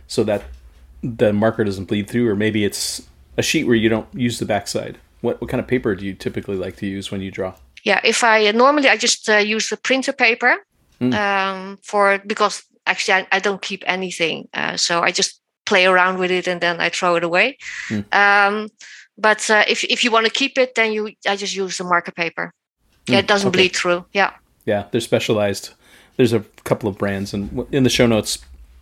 so 0.06 0.24
that 0.24 0.42
the 1.02 1.32
marker 1.32 1.64
doesn't 1.64 1.86
bleed 1.86 2.10
through, 2.10 2.28
or 2.28 2.36
maybe 2.36 2.64
it's 2.64 3.08
a 3.38 3.42
sheet 3.42 3.64
where 3.64 3.76
you 3.76 3.88
don't 3.88 4.08
use 4.12 4.38
the 4.38 4.44
backside. 4.44 4.98
What 5.22 5.40
what 5.40 5.50
kind 5.50 5.60
of 5.60 5.66
paper 5.66 5.94
do 5.94 6.04
you 6.04 6.12
typically 6.12 6.56
like 6.56 6.76
to 6.76 6.86
use 6.86 7.10
when 7.10 7.22
you 7.22 7.30
draw? 7.30 7.54
Yeah, 7.84 8.00
if 8.04 8.22
I 8.22 8.50
normally 8.50 8.90
I 8.90 8.98
just 8.98 9.28
uh, 9.30 9.36
use 9.36 9.70
the 9.70 9.78
printer 9.78 10.12
paper 10.12 10.56
mm. 11.00 11.14
um, 11.14 11.78
for 11.82 12.18
because 12.26 12.62
actually 12.86 13.14
I, 13.14 13.26
I 13.32 13.38
don't 13.38 13.62
keep 13.62 13.82
anything, 13.86 14.48
uh, 14.54 14.76
so 14.76 15.00
I 15.00 15.10
just 15.10 15.40
play 15.66 15.86
around 15.86 16.18
with 16.18 16.30
it 16.30 16.48
and 16.48 16.60
then 16.60 16.80
I 16.80 16.88
throw 16.88 17.16
it 17.16 17.24
away. 17.24 17.58
Mm. 17.88 18.14
Um, 18.14 18.68
but 19.18 19.50
uh, 19.50 19.64
if 19.68 19.84
if 19.84 20.04
you 20.04 20.10
want 20.10 20.26
to 20.26 20.32
keep 20.32 20.56
it, 20.56 20.74
then 20.74 20.92
you 20.92 21.10
I 21.26 21.36
just 21.36 21.54
use 21.54 21.78
the 21.78 21.84
marker 21.84 22.12
paper. 22.12 22.52
Yeah, 23.06 23.18
it 23.18 23.24
mm, 23.24 23.28
doesn't 23.28 23.48
okay. 23.48 23.58
bleed 23.58 23.76
through. 23.76 24.04
Yeah. 24.12 24.32
Yeah, 24.64 24.84
they're 24.90 25.00
specialized. 25.00 25.70
There's 26.16 26.32
a 26.32 26.40
couple 26.64 26.88
of 26.88 26.98
brands, 26.98 27.32
and 27.32 27.66
in 27.72 27.84
the 27.84 27.90
show 27.90 28.06
notes, 28.06 28.38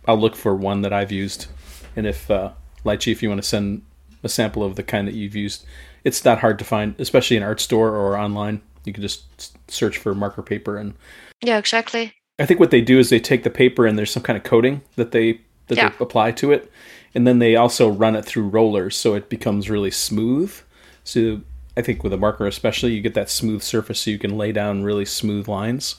I'll 0.07 0.17
look 0.17 0.35
for 0.35 0.55
one 0.55 0.81
that 0.81 0.93
I've 0.93 1.11
used. 1.11 1.47
And 1.95 2.05
if 2.05 2.29
uh, 2.29 2.51
Lai 2.83 2.97
Chi, 2.97 3.11
if 3.11 3.23
you 3.23 3.29
want 3.29 3.41
to 3.41 3.47
send 3.47 3.83
a 4.23 4.29
sample 4.29 4.63
of 4.63 4.75
the 4.75 4.83
kind 4.83 5.07
that 5.07 5.13
you've 5.13 5.35
used, 5.35 5.65
it's 6.03 6.23
not 6.25 6.39
hard 6.39 6.59
to 6.59 6.65
find, 6.65 6.95
especially 6.99 7.37
in 7.37 7.43
art 7.43 7.59
store 7.59 7.89
or 7.89 8.17
online. 8.17 8.61
You 8.85 8.93
can 8.93 9.01
just 9.01 9.57
search 9.69 9.97
for 9.97 10.13
marker 10.13 10.41
paper 10.41 10.77
and. 10.77 10.93
Yeah, 11.41 11.57
exactly. 11.57 12.13
I 12.39 12.45
think 12.45 12.59
what 12.59 12.71
they 12.71 12.81
do 12.81 12.99
is 12.99 13.09
they 13.09 13.19
take 13.19 13.43
the 13.43 13.49
paper 13.49 13.85
and 13.85 13.97
there's 13.97 14.11
some 14.11 14.23
kind 14.23 14.37
of 14.37 14.43
coating 14.43 14.81
that 14.95 15.11
they 15.11 15.41
that 15.67 15.77
yeah. 15.77 15.89
they 15.89 15.95
apply 15.99 16.31
to 16.31 16.51
it, 16.51 16.71
and 17.13 17.27
then 17.27 17.39
they 17.39 17.55
also 17.55 17.89
run 17.89 18.15
it 18.15 18.23
through 18.23 18.47
rollers 18.47 18.95
so 18.95 19.15
it 19.15 19.29
becomes 19.29 19.69
really 19.69 19.91
smooth. 19.91 20.55
So 21.03 21.41
I 21.75 21.81
think 21.81 22.03
with 22.03 22.13
a 22.13 22.17
marker 22.17 22.47
especially, 22.47 22.93
you 22.93 23.01
get 23.01 23.13
that 23.15 23.29
smooth 23.29 23.61
surface 23.61 24.01
so 24.01 24.11
you 24.11 24.19
can 24.19 24.37
lay 24.37 24.51
down 24.51 24.83
really 24.83 25.05
smooth 25.05 25.47
lines. 25.47 25.95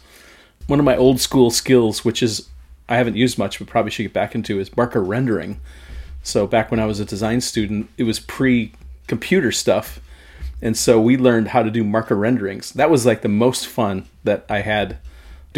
One 0.67 0.79
of 0.79 0.85
my 0.85 0.97
old 0.97 1.21
school 1.21 1.51
skills, 1.51 2.05
which 2.05 2.23
is 2.23 2.49
I 2.89 2.97
haven't 2.97 3.17
used 3.17 3.39
much 3.39 3.59
but 3.59 3.69
probably 3.69 3.91
should 3.91 4.03
get 4.05 4.13
back 4.13 4.35
into, 4.35 4.59
is 4.59 4.77
marker 4.77 5.03
rendering. 5.03 5.61
So 6.23 6.47
back 6.47 6.71
when 6.71 6.81
I 6.81 6.87
was 6.87 7.01
a 7.01 7.05
design 7.05 7.41
student, 7.41 7.91
it 7.97 8.05
was 8.05 8.21
pre 8.21 8.73
computer 9.07 9.53
stuff. 9.53 10.01
And 10.61 10.77
so 10.77 11.01
we 11.01 11.17
learned 11.17 11.49
how 11.49 11.63
to 11.63 11.71
do 11.71 11.85
marker 11.85 12.17
renderings. 12.17 12.73
That 12.73 12.91
was 12.91 13.07
like 13.07 13.23
the 13.23 13.29
most 13.29 13.67
fun 13.67 14.07
that 14.25 14.45
I 14.49 14.61
had 14.61 14.99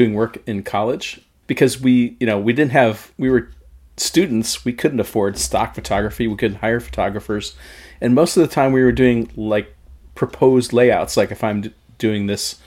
doing 0.01 0.15
work 0.15 0.39
in 0.47 0.63
college 0.63 1.21
because 1.47 1.79
we, 1.79 2.17
you 2.21 2.27
know, 2.27 2.39
we 2.39 2.55
didn't 2.55 2.73
have 2.73 3.13
we 3.19 3.29
were 3.29 3.51
students, 3.99 4.65
we 4.65 4.73
couldn't 4.73 5.01
afford 5.01 5.37
stock 5.37 5.75
photography, 5.75 6.27
we 6.27 6.37
couldn't 6.37 6.59
hire 6.59 6.81
photographers. 6.81 7.55
And 8.01 8.15
most 8.15 8.37
of 8.37 8.41
the 8.41 8.55
time 8.55 8.73
we 8.73 8.83
were 8.83 8.93
doing 8.93 9.31
like 9.37 9.75
proposed 10.15 10.73
layouts. 10.73 11.17
Like 11.17 11.31
if 11.31 11.45
I'm 11.45 11.75
doing 11.99 12.27
this 12.27 12.59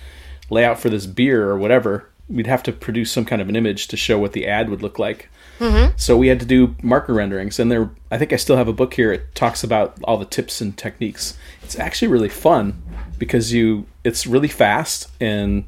layout 0.51 0.79
for 0.79 0.89
this 0.89 1.07
beer 1.07 1.49
or 1.49 1.57
whatever, 1.57 2.07
we'd 2.29 2.47
have 2.47 2.61
to 2.63 2.71
produce 2.71 3.11
some 3.11 3.25
kind 3.25 3.41
of 3.41 3.49
an 3.49 3.55
image 3.55 3.87
to 3.87 3.97
show 3.97 4.19
what 4.19 4.33
the 4.33 4.45
ad 4.45 4.69
would 4.69 4.83
look 4.83 4.99
like. 4.99 5.29
Mm-hmm. 5.59 5.93
So 5.97 6.15
we 6.15 6.27
had 6.27 6.39
to 6.39 6.45
do 6.45 6.75
marker 6.83 7.13
renderings, 7.13 7.59
and 7.59 7.71
there. 7.71 7.89
I 8.11 8.17
think 8.17 8.33
I 8.33 8.37
still 8.37 8.57
have 8.57 8.67
a 8.67 8.73
book 8.73 8.95
here. 8.95 9.11
It 9.11 9.33
talks 9.35 9.63
about 9.63 9.97
all 10.03 10.17
the 10.17 10.25
tips 10.25 10.61
and 10.61 10.75
techniques. 10.77 11.37
It's 11.61 11.77
actually 11.77 12.09
really 12.09 12.29
fun 12.29 12.81
because 13.17 13.53
you. 13.53 13.85
It's 14.03 14.27
really 14.27 14.47
fast 14.47 15.09
and 15.21 15.65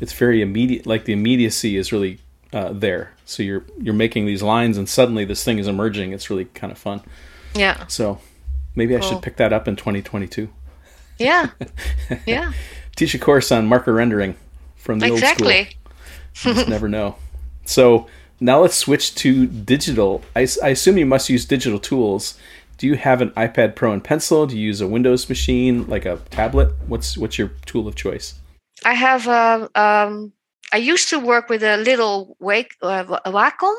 it's 0.00 0.12
very 0.12 0.42
immediate. 0.42 0.86
Like 0.86 1.04
the 1.04 1.12
immediacy 1.12 1.76
is 1.76 1.92
really 1.92 2.18
uh, 2.52 2.72
there. 2.72 3.12
So 3.24 3.42
you're 3.42 3.64
you're 3.80 3.94
making 3.94 4.26
these 4.26 4.42
lines, 4.42 4.78
and 4.78 4.88
suddenly 4.88 5.24
this 5.24 5.44
thing 5.44 5.58
is 5.58 5.66
emerging. 5.66 6.12
It's 6.12 6.30
really 6.30 6.46
kind 6.46 6.72
of 6.72 6.78
fun. 6.78 7.02
Yeah. 7.54 7.86
So 7.86 8.20
maybe 8.74 8.94
cool. 8.94 9.04
I 9.04 9.08
should 9.08 9.22
pick 9.22 9.36
that 9.36 9.52
up 9.52 9.68
in 9.68 9.76
2022. 9.76 10.48
Yeah. 11.18 11.50
Yeah. 12.26 12.52
Teach 12.96 13.14
a 13.14 13.18
course 13.18 13.52
on 13.52 13.66
marker 13.66 13.92
rendering 13.92 14.34
from 14.76 14.98
the 14.98 15.06
exactly. 15.06 15.58
old 15.58 15.66
school. 15.66 15.76
Exactly. 16.32 16.54
Just 16.54 16.68
never 16.68 16.88
know. 16.88 17.16
So 17.64 18.06
now 18.40 18.60
let's 18.60 18.76
switch 18.76 19.14
to 19.16 19.46
digital. 19.46 20.22
I, 20.34 20.48
I 20.62 20.70
assume 20.70 20.98
you 20.98 21.06
must 21.06 21.28
use 21.28 21.44
digital 21.44 21.78
tools. 21.78 22.38
Do 22.78 22.86
you 22.86 22.96
have 22.96 23.20
an 23.20 23.30
iPad 23.30 23.74
Pro 23.74 23.92
and 23.92 24.02
pencil? 24.02 24.46
Do 24.46 24.56
you 24.56 24.64
use 24.66 24.80
a 24.80 24.86
Windows 24.86 25.28
machine, 25.28 25.86
like 25.86 26.06
a 26.06 26.16
tablet? 26.30 26.72
What's 26.86 27.18
what's 27.18 27.38
your 27.38 27.50
tool 27.66 27.86
of 27.86 27.94
choice? 27.94 28.34
I 28.84 28.94
have 28.94 29.26
a. 29.26 29.70
Um, 29.74 30.32
I 30.72 30.76
used 30.76 31.08
to 31.10 31.18
work 31.18 31.48
with 31.48 31.62
a 31.62 31.76
little 31.78 32.36
wake 32.40 32.74
uh, 32.82 33.04
Wacom 33.04 33.74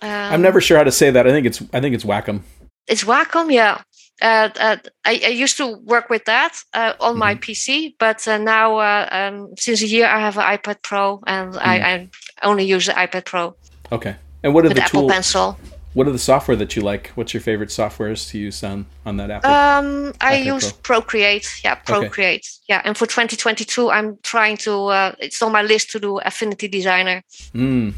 Um, 0.00 0.32
I'm 0.32 0.42
never 0.42 0.60
sure 0.60 0.78
how 0.78 0.84
to 0.84 0.92
say 0.92 1.10
that. 1.10 1.26
I 1.26 1.30
think 1.30 1.46
it's 1.46 1.62
I 1.72 1.80
think 1.80 1.94
it's 1.94 2.04
Wacom. 2.04 2.42
It's 2.86 3.04
Wacom, 3.04 3.52
yeah. 3.52 3.82
Uh, 4.20 4.50
uh, 4.60 4.76
I, 5.04 5.20
I, 5.24 5.28
used 5.28 5.56
to 5.56 5.78
work 5.84 6.08
with 6.08 6.24
that 6.26 6.56
uh, 6.74 6.92
on 7.00 7.12
mm-hmm. 7.12 7.18
my 7.18 7.34
PC, 7.34 7.94
but 7.98 8.26
uh, 8.28 8.38
now 8.38 8.76
uh, 8.76 9.08
um, 9.10 9.48
since 9.58 9.82
a 9.82 9.86
year 9.86 10.06
I 10.06 10.20
have 10.20 10.36
an 10.38 10.44
iPad 10.44 10.82
Pro, 10.82 11.20
and 11.26 11.54
mm. 11.54 11.58
I, 11.60 11.94
I, 11.94 12.10
only 12.42 12.64
use 12.64 12.86
the 12.86 12.92
iPad 12.92 13.24
Pro. 13.24 13.56
Okay. 13.90 14.14
And 14.44 14.54
what 14.54 14.64
are 14.64 14.68
with 14.68 14.76
the 14.76 14.84
Apple 14.84 15.02
tools? 15.02 15.12
Pencil. 15.12 15.58
What 15.94 16.08
are 16.08 16.12
the 16.12 16.18
software 16.18 16.56
that 16.56 16.74
you 16.74 16.82
like? 16.82 17.08
What's 17.16 17.34
your 17.34 17.42
favorite 17.42 17.68
softwares 17.68 18.30
to 18.30 18.38
use 18.38 18.64
on 18.64 18.86
on 19.04 19.18
that 19.18 19.30
app? 19.30 19.44
Um, 19.44 20.12
I 20.20 20.36
use 20.36 20.72
Pro. 20.72 21.00
Procreate. 21.00 21.60
Yeah, 21.62 21.74
Procreate. 21.74 22.46
Okay. 22.46 22.74
Yeah, 22.74 22.82
and 22.84 22.96
for 22.96 23.06
2022, 23.06 23.90
I'm 23.90 24.18
trying 24.22 24.56
to. 24.58 24.86
Uh, 24.86 25.14
it's 25.18 25.42
on 25.42 25.52
my 25.52 25.62
list 25.62 25.90
to 25.90 26.00
do 26.00 26.18
Affinity 26.18 26.68
Designer. 26.68 27.22
Mm. 27.54 27.92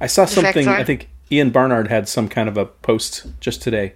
I 0.00 0.06
saw 0.08 0.26
something. 0.26 0.64
Vector. 0.64 0.80
I 0.80 0.84
think 0.84 1.08
Ian 1.30 1.50
Barnard 1.50 1.88
had 1.88 2.08
some 2.08 2.28
kind 2.28 2.48
of 2.48 2.56
a 2.56 2.66
post 2.66 3.26
just 3.40 3.62
today 3.62 3.94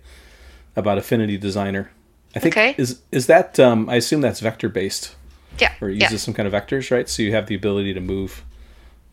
about 0.75 0.97
Affinity 0.99 1.37
Designer. 1.37 1.91
I 2.35 2.39
think 2.39 2.57
okay. 2.57 2.75
is 2.79 3.01
is 3.11 3.27
that 3.27 3.61
um, 3.61 3.89
I 3.91 3.97
assume 3.97 4.23
that's 4.23 4.41
vector 4.41 4.69
based. 4.69 5.15
Yeah. 5.59 5.75
Or 5.83 5.91
it 5.91 5.95
uses 5.95 6.13
yeah. 6.13 6.19
some 6.19 6.35
kind 6.35 6.47
of 6.47 6.55
vectors, 6.55 6.91
right? 6.91 7.09
So 7.09 7.23
you 7.23 7.33
have 7.33 7.47
the 7.47 7.55
ability 7.55 7.93
to 7.93 8.01
move 8.01 8.43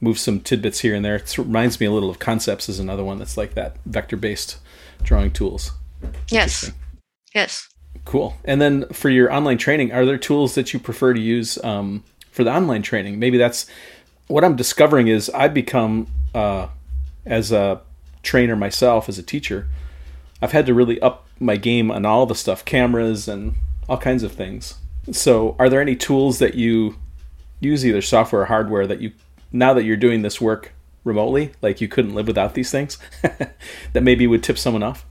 move 0.01 0.17
some 0.17 0.39
tidbits 0.39 0.79
here 0.79 0.95
and 0.95 1.03
there. 1.03 1.15
It 1.15 1.37
reminds 1.37 1.79
me 1.79 1.85
a 1.85 1.91
little 1.91 2.09
of 2.09 2.19
Concepts 2.19 2.69
is 2.69 2.79
another 2.79 3.03
one 3.03 3.19
that's 3.19 3.37
like 3.37 3.53
that 3.55 3.77
vector 3.85 4.17
based 4.17 4.57
drawing 5.03 5.31
tools. 5.31 5.71
Yes. 6.29 6.71
Yes. 7.33 7.67
Cool. 8.05 8.37
And 8.45 8.61
then 8.61 8.85
for 8.89 9.09
your 9.09 9.31
online 9.31 9.57
training, 9.57 9.91
are 9.91 10.05
there 10.05 10.17
tools 10.17 10.55
that 10.55 10.73
you 10.73 10.79
prefer 10.79 11.13
to 11.13 11.19
use 11.19 11.63
um, 11.63 12.03
for 12.31 12.43
the 12.43 12.51
online 12.51 12.81
training? 12.81 13.19
Maybe 13.19 13.37
that's 13.37 13.67
what 14.27 14.43
I'm 14.43 14.55
discovering 14.55 15.07
is 15.07 15.29
I've 15.31 15.53
become 15.53 16.07
uh, 16.33 16.67
as 17.25 17.51
a 17.51 17.81
trainer 18.23 18.55
myself, 18.55 19.09
as 19.09 19.17
a 19.17 19.23
teacher, 19.23 19.67
I've 20.41 20.51
had 20.51 20.65
to 20.67 20.73
really 20.73 21.01
up 21.01 21.27
my 21.39 21.57
game 21.57 21.91
on 21.91 22.05
all 22.05 22.25
the 22.25 22.35
stuff, 22.35 22.63
cameras 22.65 23.27
and 23.27 23.55
all 23.87 23.97
kinds 23.97 24.23
of 24.23 24.31
things. 24.31 24.75
So, 25.11 25.55
are 25.57 25.69
there 25.69 25.81
any 25.81 25.95
tools 25.95 26.39
that 26.39 26.55
you 26.55 26.95
use, 27.59 27.85
either 27.85 28.01
software 28.01 28.43
or 28.43 28.45
hardware, 28.45 28.87
that 28.87 29.01
you 29.01 29.11
now 29.51 29.73
that 29.73 29.83
you're 29.83 29.97
doing 29.97 30.21
this 30.21 30.39
work 30.39 30.73
remotely, 31.03 31.51
like 31.61 31.81
you 31.81 31.87
couldn't 31.87 32.13
live 32.13 32.27
without 32.27 32.53
these 32.53 32.71
things, 32.71 32.97
that 33.21 34.03
maybe 34.03 34.27
would 34.27 34.43
tip 34.43 34.57
someone 34.57 34.83
off? 34.83 35.05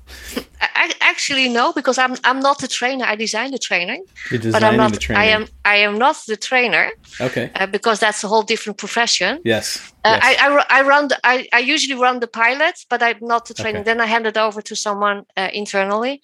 I, 0.61 0.93
actually, 1.01 1.49
no, 1.49 1.73
because 1.73 1.99
I'm 1.99 2.15
I'm 2.25 2.41
not 2.41 2.59
the 2.59 2.69
trainer. 2.69 3.05
I 3.05 3.17
design 3.17 3.51
the 3.51 3.59
training, 3.59 4.05
You're 4.31 4.53
but 4.53 4.63
I'm 4.63 4.77
not. 4.77 5.11
I 5.11 5.27
am 5.27 5.47
I 5.65 5.77
am 5.77 5.99
not 5.99 6.17
the 6.27 6.37
trainer. 6.37 6.91
Okay. 7.21 7.51
Uh, 7.55 7.67
because 7.67 7.99
that's 7.99 8.23
a 8.25 8.29
whole 8.29 8.43
different 8.43 8.79
profession. 8.79 9.41
Yes. 9.45 9.93
Uh, 10.05 10.19
yes. 10.23 10.39
I, 10.41 10.47
I, 10.47 10.67
I 10.79 10.83
run 10.83 11.09
the, 11.09 11.19
I, 11.25 11.49
I 11.53 11.59
usually 11.59 12.01
run 12.01 12.21
the 12.21 12.29
pilot, 12.29 12.77
but 12.89 13.03
I'm 13.03 13.19
not 13.21 13.47
the 13.47 13.55
training. 13.55 13.83
Okay. 13.83 13.91
Then 13.91 14.01
I 14.01 14.07
hand 14.07 14.27
it 14.27 14.37
over 14.37 14.63
to 14.63 14.77
someone 14.77 15.25
uh, 15.37 15.51
internally. 15.53 16.23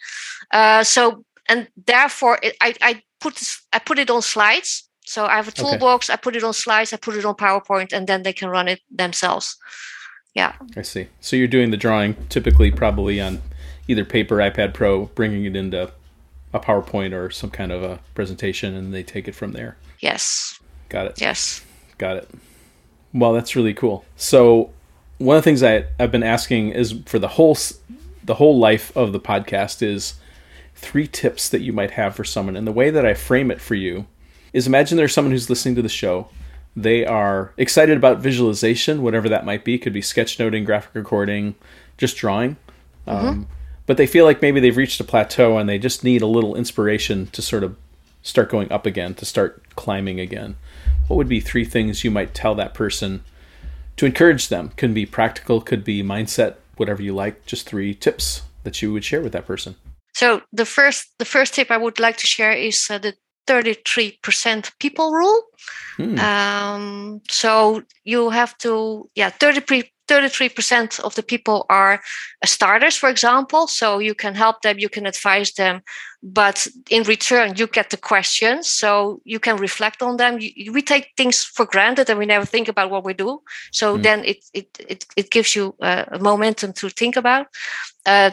Uh, 0.51 0.85
so 0.85 1.25
and 1.49 1.69
therefore 1.87 2.39
it, 2.43 2.57
I 2.61 2.75
I 2.81 3.03
put 3.21 3.35
I 3.73 3.79
put 3.79 3.99
it 3.99 4.11
on 4.11 4.23
slides. 4.23 4.84
So 5.05 5.27
I 5.27 5.37
have 5.37 5.49
a 5.49 5.53
toolbox. 5.53 6.09
Okay. 6.09 6.15
I 6.15 6.17
put 6.17 6.37
it 6.37 6.45
on 6.45 6.53
slides. 6.53 6.93
I 6.93 6.97
put 6.97 7.17
it 7.17 7.25
on 7.25 7.35
PowerPoint, 7.35 7.93
and 7.93 8.07
then 8.07 8.23
they 8.23 8.33
can 8.33 8.49
run 8.49 8.69
it 8.69 8.81
themselves. 8.91 9.57
Yeah. 10.35 10.55
I 10.77 10.83
see. 10.83 11.09
So 11.21 11.37
you're 11.37 11.47
doing 11.47 11.71
the 11.71 11.77
drawing 11.77 12.17
typically 12.29 12.71
probably 12.71 13.21
on 13.21 13.41
either 13.87 14.05
paper, 14.05 14.37
iPad 14.37 14.75
Pro, 14.75 15.07
bringing 15.07 15.45
it 15.45 15.55
into 15.55 15.93
a 16.53 16.61
PowerPoint 16.61 17.13
or 17.13 17.31
some 17.31 17.51
kind 17.51 17.71
of 17.71 17.83
a 17.83 18.01
presentation, 18.15 18.75
and 18.75 18.93
they 18.93 19.03
take 19.03 19.29
it 19.29 19.35
from 19.35 19.53
there. 19.53 19.77
Yes. 20.01 20.59
Got 20.89 21.07
it. 21.07 21.21
Yes. 21.21 21.65
Got 21.99 22.17
it. 22.17 22.31
Well, 23.13 23.33
that's 23.33 23.55
really 23.55 23.75
cool. 23.75 24.05
So 24.17 24.73
one 25.19 25.37
of 25.37 25.43
the 25.43 25.45
things 25.45 25.63
I, 25.63 25.85
I've 26.01 26.11
been 26.11 26.23
asking 26.23 26.71
is 26.71 27.01
for 27.07 27.19
the 27.19 27.29
whole 27.29 27.57
the 28.25 28.35
whole 28.35 28.59
life 28.59 28.97
of 28.97 29.13
the 29.13 29.21
podcast 29.21 29.83
is 29.83 30.15
three 30.75 31.07
tips 31.07 31.49
that 31.51 31.61
you 31.61 31.73
might 31.73 31.93
have 31.93 32.17
for 32.17 32.25
someone. 32.25 32.57
And 32.57 32.67
the 32.67 32.73
way 32.73 32.91
that 32.91 33.05
I 33.05 33.15
frame 33.15 33.51
it 33.51 33.61
for 33.61 33.75
you 33.75 34.07
is 34.55 34.67
imagine 34.67 34.97
there's 34.97 35.13
someone 35.13 35.33
who's 35.33 35.51
listening 35.51 35.75
to 35.75 35.83
the 35.83 35.89
show. 35.91 36.29
They 36.75 37.05
are 37.05 37.53
excited 37.59 37.97
about 37.97 38.21
visualization, 38.21 39.03
whatever 39.03 39.29
that 39.29 39.45
might 39.45 39.65
be. 39.65 39.79
Could 39.79 39.93
be 39.93 40.01
sketchnoting, 40.01 40.65
graphic 40.65 40.95
recording, 40.95 41.57
just 41.99 42.17
drawing. 42.17 42.57
Mm-hmm. 43.07 43.27
Um, 43.27 43.49
but 43.87 43.99
they 43.99 44.07
feel 44.07 44.25
like 44.25 44.41
maybe 44.41 44.61
they've 44.61 44.77
reached 44.77 45.01
a 45.01 45.05
plateau 45.05 45.59
and 45.59 45.69
they 45.69 45.79
just 45.79 46.03
need 46.03 46.23
a 46.23 46.27
little 46.27 46.55
inspiration 46.55 47.27
to 47.33 47.43
sort 47.43 47.63
of 47.63 47.77
start 48.23 48.49
going 48.49 48.73
up 48.73 48.87
again, 48.87 49.15
to 49.15 49.27
start 49.27 49.63
climbing 49.77 50.19
again. 50.19 50.57
What 51.07 51.17
would 51.17 51.29
be 51.29 51.41
three 51.41 51.67
things 51.67 52.03
you 52.03 52.11
might 52.11 52.33
tell 52.33 52.55
that 52.55 52.73
person 52.73 53.23
to 53.97 54.07
encourage 54.07 54.49
them? 54.49 54.71
Could 54.77 54.95
be 54.95 55.05
practical, 55.05 55.61
could 55.61 55.85
be 55.85 56.03
mindset, 56.03 56.55
whatever 56.77 57.03
you 57.03 57.15
like. 57.15 57.45
Just 57.45 57.69
three 57.69 57.95
tips 57.95 58.43
that 58.63 58.81
you 58.81 58.93
would 58.93 59.05
share 59.05 59.21
with 59.21 59.33
that 59.33 59.47
person. 59.47 59.77
So 60.15 60.43
the 60.53 60.65
first 60.65 61.13
the 61.19 61.25
first 61.25 61.55
tip 61.55 61.71
I 61.71 61.77
would 61.77 61.99
like 61.99 62.17
to 62.19 62.27
share 62.27 62.53
is 62.53 62.87
uh, 62.89 62.99
the 62.99 63.15
33% 63.47 64.73
people 64.79 65.13
rule. 65.13 65.43
Hmm. 65.97 66.19
Um, 66.19 67.21
so 67.29 67.83
you 68.05 68.31
have 68.31 68.57
to, 68.59 69.09
yeah, 69.15 69.31
30, 69.31 69.91
33% 70.09 71.01
of 71.01 71.15
the 71.15 71.23
people 71.23 71.67
are 71.71 72.01
starters, 72.45 72.97
for 72.97 73.09
example. 73.09 73.67
So 73.67 73.99
you 73.99 74.15
can 74.15 74.35
help 74.35 74.63
them, 74.63 74.79
you 74.79 74.89
can 74.89 75.07
advise 75.07 75.53
them, 75.53 75.83
but 76.23 76.67
in 76.91 77.05
return, 77.05 77.55
you 77.57 77.67
get 77.67 77.91
the 77.91 77.97
questions. 77.97 78.69
So 78.69 79.21
you 79.25 79.39
can 79.39 79.57
reflect 79.57 80.03
on 80.03 80.17
them. 80.17 80.39
You, 80.41 80.73
we 80.73 80.83
take 80.83 81.13
things 81.17 81.43
for 81.43 81.65
granted 81.65 82.11
and 82.11 82.19
we 82.19 82.27
never 82.27 82.47
think 82.47 82.69
about 82.69 82.91
what 82.91 83.05
we 83.05 83.15
do. 83.15 83.41
So 83.73 83.97
mm. 83.97 84.03
then 84.03 84.25
it, 84.25 84.45
it, 84.53 84.69
it, 84.89 85.07
it 85.17 85.31
gives 85.31 85.57
you 85.57 85.75
uh, 85.81 86.05
a 86.09 86.19
momentum 86.19 86.73
to 86.75 86.89
think 86.91 87.17
about. 87.17 87.47
Uh, 88.05 88.33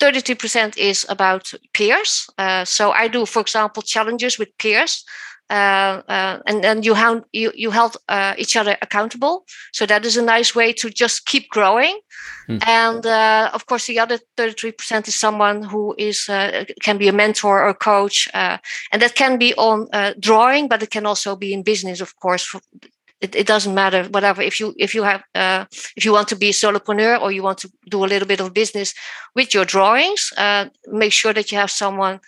32% 0.00 0.76
is 0.76 1.06
about 1.08 1.52
peers. 1.72 2.28
Uh, 2.38 2.64
so 2.64 2.92
I 2.92 3.08
do, 3.08 3.26
for 3.26 3.40
example, 3.40 3.82
challenges 3.82 4.38
with 4.38 4.56
peers. 4.58 5.04
Uh, 5.48 6.02
uh, 6.08 6.40
and 6.46 6.64
then 6.64 6.82
you, 6.82 6.94
have, 6.94 7.22
you, 7.32 7.52
you 7.54 7.70
held 7.70 7.96
uh, 8.08 8.34
each 8.36 8.56
other 8.56 8.76
accountable. 8.82 9.44
So 9.72 9.86
that 9.86 10.04
is 10.04 10.16
a 10.16 10.22
nice 10.22 10.54
way 10.54 10.72
to 10.72 10.90
just 10.90 11.26
keep 11.26 11.48
growing. 11.50 12.00
Mm. 12.48 12.66
And 12.66 13.06
uh, 13.06 13.50
of 13.54 13.66
course, 13.66 13.86
the 13.86 14.00
other 14.00 14.18
33% 14.36 15.06
is 15.06 15.14
someone 15.14 15.62
who 15.62 15.94
is 15.98 16.28
uh, 16.28 16.64
can 16.82 16.98
be 16.98 17.06
a 17.06 17.12
mentor 17.12 17.62
or 17.62 17.68
a 17.68 17.74
coach. 17.74 18.28
and 18.34 18.60
that 19.02 19.14
can 19.14 19.38
be 19.38 19.54
on 19.54 19.88
drawing, 20.18 20.68
but 20.68 20.82
it 20.82 20.90
can 20.90 21.06
also 21.06 21.36
be 21.36 21.52
in 21.52 21.62
business, 21.62 22.00
of 22.00 22.16
course, 22.16 22.54
it, 23.20 23.34
it 23.34 23.46
doesn't 23.46 23.74
matter 23.74 24.04
whatever 24.04 24.42
if 24.42 24.60
you 24.60 24.74
if 24.78 24.94
you 24.94 25.02
have 25.02 25.22
uh, 25.34 25.64
if 25.96 26.04
you 26.04 26.12
want 26.12 26.28
to 26.28 26.36
be 26.36 26.48
a 26.48 26.52
solopreneur 26.52 27.20
or 27.20 27.32
you 27.32 27.42
want 27.42 27.58
to 27.58 27.70
do 27.90 28.04
a 28.04 28.06
little 28.06 28.28
bit 28.28 28.40
of 28.40 28.52
business 28.52 28.94
with 29.34 29.54
your 29.54 29.64
drawings 29.64 30.32
uh, 30.36 30.66
make 30.88 31.12
sure 31.12 31.32
that 31.32 31.50
you 31.50 31.58
have 31.58 31.70
someone 31.70 32.20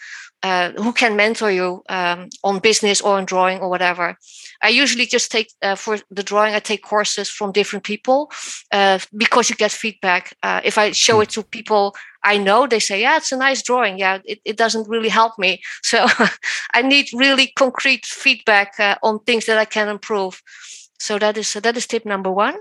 uh, 0.43 0.71
who 0.73 0.93
can 0.93 1.17
mentor 1.17 1.51
you 1.51 1.83
um, 1.89 2.29
on 2.45 2.61
business 2.61 3.01
or 3.01 3.17
on 3.19 3.25
drawing 3.25 3.59
or 3.59 3.69
whatever. 3.69 4.17
I 4.63 4.69
usually 4.69 5.07
just 5.07 5.33
take 5.33 5.53
uh, 5.63 5.75
for 5.75 5.99
the 6.11 6.23
drawing. 6.23 6.55
I 6.55 6.61
take 6.61 6.83
courses 6.83 7.29
from 7.29 7.53
different 7.53 7.85
people 7.85 8.31
uh, 8.73 9.01
because 9.17 9.51
you 9.51 9.57
get 9.57 9.73
feedback. 9.73 10.37
Uh, 10.43 10.61
if 10.63 10.79
I 10.79 10.93
show 10.93 11.21
it 11.21 11.31
to 11.31 11.43
people 11.43 11.97
I 12.25 12.37
know, 12.37 12.67
they 12.67 12.81
say, 12.81 13.01
"Yeah, 13.01 13.17
it's 13.17 13.33
a 13.33 13.37
nice 13.37 13.63
drawing." 13.63 13.99
Yeah, 13.99 14.19
it, 14.25 14.41
it 14.45 14.57
doesn't 14.57 14.89
really 14.89 15.09
help 15.09 15.39
me. 15.39 15.61
So 15.83 16.07
I 16.75 16.83
need 16.83 17.09
really 17.13 17.53
concrete 17.57 18.05
feedback 18.05 18.75
uh, 18.79 18.97
on 19.03 19.21
things 19.21 19.47
that 19.47 19.59
I 19.59 19.65
can 19.65 19.89
improve. 19.89 20.43
So 20.99 21.19
that 21.19 21.37
is 21.37 21.53
that 21.55 21.77
is 21.77 21.87
tip 21.87 22.05
number 22.05 22.31
one. 22.31 22.57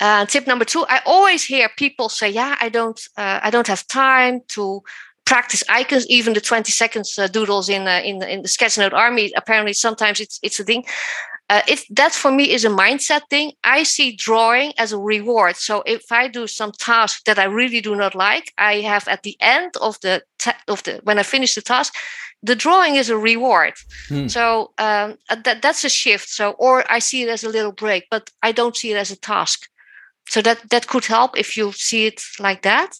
Uh, 0.00 0.26
tip 0.26 0.46
number 0.46 0.64
two: 0.64 0.84
I 0.88 1.00
always 1.04 1.44
hear 1.44 1.68
people 1.76 2.08
say, 2.08 2.28
"Yeah, 2.28 2.56
I 2.60 2.68
don't, 2.68 3.00
uh, 3.16 3.40
I 3.42 3.50
don't 3.50 3.66
have 3.66 3.86
time 3.86 4.42
to 4.48 4.82
practice 5.24 5.62
icons, 5.68 6.06
even 6.08 6.32
the 6.32 6.40
20 6.40 6.72
seconds 6.72 7.18
uh, 7.18 7.26
doodles 7.26 7.68
in 7.68 7.86
uh, 7.86 8.00
in 8.04 8.22
in 8.22 8.42
the 8.42 8.48
sketchnote 8.48 8.92
army. 8.92 9.32
Apparently, 9.36 9.72
sometimes 9.72 10.20
it's 10.20 10.38
it's 10.42 10.60
a 10.60 10.64
thing. 10.64 10.84
Uh, 11.50 11.62
it 11.66 11.80
that 11.88 12.12
for 12.12 12.30
me 12.30 12.52
is 12.52 12.64
a 12.64 12.68
mindset 12.68 13.22
thing. 13.30 13.52
I 13.64 13.82
see 13.82 14.14
drawing 14.14 14.72
as 14.76 14.92
a 14.92 14.98
reward. 14.98 15.56
So 15.56 15.82
if 15.86 16.12
I 16.12 16.28
do 16.28 16.46
some 16.46 16.72
task 16.72 17.24
that 17.24 17.38
I 17.38 17.44
really 17.44 17.80
do 17.80 17.96
not 17.96 18.14
like, 18.14 18.52
I 18.58 18.80
have 18.80 19.08
at 19.08 19.22
the 19.22 19.36
end 19.40 19.74
of 19.80 19.98
the 20.00 20.22
ta- 20.38 20.60
of 20.68 20.82
the 20.82 21.00
when 21.04 21.18
I 21.18 21.22
finish 21.22 21.54
the 21.54 21.62
task, 21.62 21.94
the 22.42 22.54
drawing 22.54 22.96
is 22.96 23.08
a 23.08 23.16
reward. 23.16 23.74
Hmm. 24.08 24.28
So 24.28 24.72
um, 24.78 25.16
uh, 25.30 25.36
that 25.44 25.62
that's 25.62 25.84
a 25.84 25.88
shift. 25.88 26.28
So 26.28 26.50
or 26.58 26.84
I 26.92 26.98
see 26.98 27.22
it 27.22 27.28
as 27.30 27.44
a 27.44 27.48
little 27.48 27.72
break, 27.72 28.04
but 28.10 28.30
I 28.42 28.52
don't 28.52 28.76
see 28.76 28.92
it 28.92 28.96
as 28.96 29.10
a 29.10 29.16
task. 29.16 29.68
So 30.28 30.42
that 30.42 30.68
that 30.68 30.86
could 30.86 31.06
help 31.06 31.38
if 31.38 31.56
you 31.56 31.72
see 31.72 32.06
it 32.06 32.20
like 32.38 32.60
that. 32.62 32.98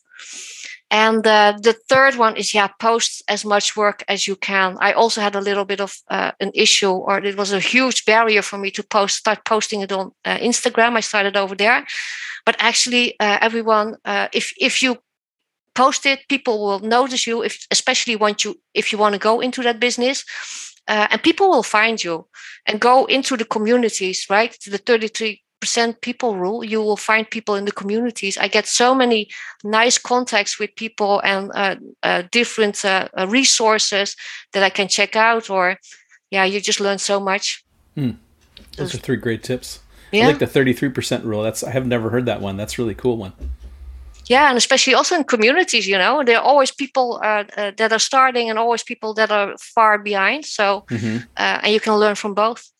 And 0.90 1.26
uh, 1.26 1.58
the 1.60 1.74
third 1.88 2.16
one 2.16 2.36
is 2.36 2.54
yeah, 2.54 2.68
post 2.80 3.22
as 3.28 3.44
much 3.44 3.76
work 3.76 4.02
as 4.08 4.26
you 4.26 4.36
can. 4.36 4.76
I 4.80 4.92
also 4.92 5.20
had 5.20 5.34
a 5.34 5.40
little 5.40 5.66
bit 5.66 5.80
of 5.80 5.94
uh, 6.08 6.32
an 6.40 6.50
issue, 6.54 6.90
or 6.92 7.18
it 7.18 7.36
was 7.36 7.52
a 7.52 7.60
huge 7.60 8.04
barrier 8.06 8.42
for 8.42 8.56
me 8.58 8.70
to 8.70 8.82
post, 8.82 9.16
start 9.16 9.44
posting 9.44 9.82
it 9.82 9.92
on 9.92 10.12
uh, 10.24 10.38
Instagram. 10.38 10.96
I 10.96 11.00
started 11.00 11.36
over 11.36 11.54
there, 11.54 11.84
but 12.46 12.56
actually, 12.58 13.20
uh, 13.20 13.38
everyone, 13.40 13.96
uh, 14.04 14.28
if 14.32 14.54
if 14.58 14.82
you 14.82 14.96
post 15.74 16.06
it, 16.06 16.20
people 16.28 16.58
will 16.64 16.80
notice 16.80 17.26
you. 17.26 17.42
If 17.42 17.66
especially 17.70 18.16
want 18.16 18.44
you, 18.44 18.58
if 18.72 18.90
you 18.90 18.98
want 18.98 19.12
to 19.14 19.18
go 19.18 19.40
into 19.40 19.62
that 19.62 19.80
business, 19.80 20.24
uh, 20.88 21.08
and 21.10 21.22
people 21.22 21.50
will 21.50 21.62
find 21.62 22.02
you 22.02 22.26
and 22.66 22.80
go 22.80 23.04
into 23.04 23.36
the 23.36 23.44
communities, 23.44 24.26
right? 24.30 24.56
The 24.66 24.78
thirty 24.78 25.08
three 25.08 25.42
percent 25.60 26.00
people 26.00 26.36
rule 26.36 26.64
you 26.64 26.80
will 26.82 26.96
find 26.96 27.28
people 27.30 27.54
in 27.54 27.64
the 27.64 27.72
communities. 27.72 28.38
I 28.38 28.48
get 28.48 28.66
so 28.66 28.94
many 28.94 29.28
nice 29.64 29.98
contacts 29.98 30.58
with 30.58 30.74
people 30.76 31.20
and 31.20 31.50
uh, 31.54 31.76
uh, 32.02 32.22
different 32.30 32.84
uh, 32.84 33.08
uh 33.18 33.26
resources 33.28 34.16
that 34.52 34.62
i 34.62 34.70
can 34.70 34.88
check 34.88 35.16
out 35.16 35.50
or 35.50 35.76
yeah 36.30 36.44
you 36.44 36.60
just 36.60 36.80
learn 36.80 36.98
so 36.98 37.20
much. 37.20 37.64
Hmm. 37.94 38.12
those 38.76 38.94
are 38.94 38.98
three 38.98 39.16
great 39.16 39.42
tips. 39.42 39.80
Yeah. 40.12 40.24
I 40.24 40.28
like 40.28 40.38
the 40.38 40.46
33% 40.46 41.24
rule. 41.24 41.42
That's 41.42 41.62
i 41.62 41.70
have 41.70 41.86
never 41.86 42.10
heard 42.10 42.26
that 42.26 42.40
one. 42.40 42.56
That's 42.56 42.78
really 42.78 42.94
cool 42.94 43.16
one. 43.16 43.32
Yeah 44.26 44.48
and 44.48 44.58
especially 44.58 44.94
also 44.94 45.16
in 45.16 45.24
communities 45.24 45.86
you 45.88 45.98
know 45.98 46.22
there 46.22 46.38
are 46.38 46.44
always 46.44 46.70
people 46.70 47.18
uh, 47.22 47.44
uh, 47.56 47.72
that 47.78 47.92
are 47.92 47.98
starting 47.98 48.50
and 48.50 48.58
always 48.58 48.82
people 48.82 49.14
that 49.14 49.30
are 49.30 49.56
far 49.58 49.98
behind. 49.98 50.44
So 50.44 50.84
mm-hmm. 50.88 51.24
and 51.36 51.72
you 51.72 51.80
can 51.80 51.94
learn 51.94 52.14
from 52.14 52.34
both. 52.34 52.70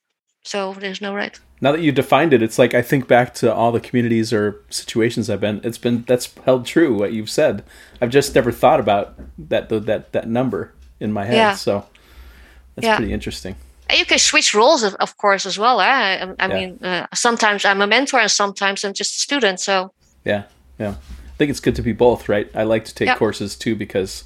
So 0.44 0.74
there's 0.74 1.00
no 1.00 1.14
right 1.14 1.38
now 1.60 1.72
that 1.72 1.80
you 1.80 1.92
defined 1.92 2.32
it, 2.32 2.42
it's 2.42 2.58
like 2.58 2.74
I 2.74 2.82
think 2.82 3.08
back 3.08 3.34
to 3.34 3.52
all 3.52 3.72
the 3.72 3.80
communities 3.80 4.32
or 4.32 4.60
situations 4.70 5.28
I've 5.28 5.40
been. 5.40 5.60
It's 5.64 5.78
been 5.78 6.04
that's 6.06 6.32
held 6.44 6.66
true 6.66 6.94
what 6.94 7.12
you've 7.12 7.30
said. 7.30 7.64
I've 8.00 8.10
just 8.10 8.34
never 8.34 8.52
thought 8.52 8.80
about 8.80 9.14
that 9.38 9.68
that 9.68 10.12
that 10.12 10.28
number 10.28 10.72
in 11.00 11.12
my 11.12 11.24
head. 11.24 11.36
Yeah. 11.36 11.54
So 11.54 11.86
that's 12.74 12.86
yeah. 12.86 12.96
pretty 12.96 13.12
interesting. 13.12 13.56
you 13.96 14.04
can 14.04 14.18
switch 14.18 14.54
roles, 14.54 14.82
of, 14.82 14.94
of 14.96 15.16
course, 15.16 15.46
as 15.46 15.58
well. 15.58 15.80
Eh? 15.80 15.84
I, 15.84 16.34
I 16.38 16.46
yeah. 16.46 16.54
mean, 16.54 16.78
uh, 16.84 17.06
sometimes 17.14 17.64
I'm 17.64 17.80
a 17.80 17.86
mentor 17.86 18.20
and 18.20 18.30
sometimes 18.30 18.84
I'm 18.84 18.92
just 18.92 19.16
a 19.16 19.20
student. 19.20 19.60
So 19.60 19.92
yeah, 20.24 20.44
yeah. 20.78 20.90
I 20.90 21.36
think 21.38 21.50
it's 21.50 21.60
good 21.60 21.76
to 21.76 21.82
be 21.82 21.92
both, 21.92 22.28
right? 22.28 22.50
I 22.54 22.62
like 22.64 22.84
to 22.84 22.94
take 22.94 23.16
courses 23.16 23.56
too 23.56 23.74
because 23.74 24.24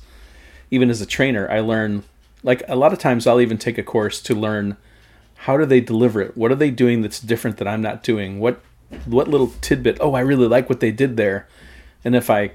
even 0.70 0.90
as 0.90 1.00
a 1.00 1.06
trainer, 1.06 1.50
I 1.50 1.60
learn. 1.60 2.04
Like 2.44 2.64
a 2.66 2.74
lot 2.74 2.92
of 2.92 2.98
times, 2.98 3.28
I'll 3.28 3.40
even 3.40 3.56
take 3.56 3.78
a 3.78 3.84
course 3.84 4.20
to 4.22 4.34
learn 4.34 4.76
how 5.42 5.56
do 5.56 5.66
they 5.66 5.80
deliver 5.80 6.20
it? 6.20 6.36
What 6.36 6.52
are 6.52 6.56
they 6.56 6.70
doing 6.70 7.02
that's 7.02 7.18
different 7.18 7.56
that 7.56 7.66
I'm 7.66 7.82
not 7.82 8.04
doing? 8.04 8.38
What 8.38 8.60
what 9.06 9.26
little 9.26 9.52
tidbit? 9.60 9.98
Oh, 10.00 10.14
I 10.14 10.20
really 10.20 10.46
like 10.46 10.68
what 10.68 10.78
they 10.78 10.92
did 10.92 11.16
there. 11.16 11.48
And 12.04 12.14
if 12.14 12.30
I 12.30 12.52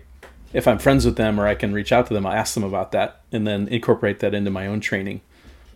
if 0.54 0.67
I'm 0.69 0.80
friends 0.80 1.06
with 1.06 1.17
them 1.17 1.38
or 1.38 1.47
I 1.47 1.56
can 1.56 1.73
reach 1.73 1.91
out 1.91 2.08
to 2.08 2.13
them, 2.13 2.26
I'll 2.26 2.34
ask 2.34 2.54
them 2.54 2.63
about 2.63 2.93
that 2.93 3.21
and 3.32 3.45
then 3.45 3.67
incorporate 3.67 4.19
that 4.19 4.34
into 4.34 4.52
my 4.52 4.67
own 4.67 4.80
training. 4.80 5.19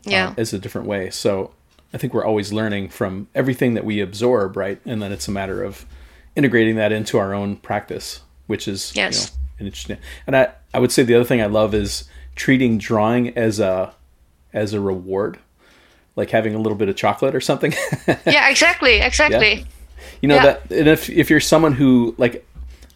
Uh, 0.07 0.11
yeah, 0.11 0.29
uh, 0.29 0.35
as 0.37 0.53
a 0.53 0.59
different 0.59 0.87
way. 0.87 1.09
So 1.09 1.51
I 1.93 1.97
think 1.97 2.13
we're 2.13 2.25
always 2.25 2.53
learning 2.53 2.89
from 2.89 3.27
everything 3.35 3.73
that 3.73 3.83
we 3.83 3.99
absorb, 3.99 4.55
right? 4.55 4.79
And 4.85 5.01
then 5.01 5.11
it's 5.11 5.27
a 5.27 5.31
matter 5.31 5.63
of 5.63 5.85
integrating 6.37 6.77
that 6.77 6.93
into 6.93 7.17
our 7.17 7.33
own 7.33 7.57
practice, 7.57 8.21
which 8.47 8.69
is 8.69 8.93
yes. 8.95 9.31
You 9.59 9.65
know, 9.65 9.67
interesting. 9.67 9.97
And 10.25 10.37
I, 10.37 10.53
I 10.73 10.79
would 10.79 10.93
say 10.93 11.03
the 11.03 11.15
other 11.15 11.25
thing 11.25 11.41
I 11.41 11.47
love 11.47 11.75
is 11.75 12.05
treating 12.35 12.77
drawing 12.77 13.37
as 13.37 13.59
a 13.59 13.93
as 14.53 14.73
a 14.73 14.79
reward 14.79 15.39
like 16.15 16.29
having 16.29 16.55
a 16.55 16.57
little 16.57 16.77
bit 16.77 16.89
of 16.89 16.95
chocolate 16.95 17.35
or 17.35 17.41
something. 17.41 17.73
yeah, 18.25 18.49
exactly, 18.49 18.99
exactly. 18.99 19.53
Yeah. 19.53 19.65
You 20.21 20.27
know 20.29 20.35
yeah. 20.35 20.43
that, 20.43 20.71
and 20.71 20.87
if 20.87 21.09
if 21.09 21.29
you're 21.29 21.39
someone 21.39 21.73
who 21.73 22.15
like, 22.17 22.45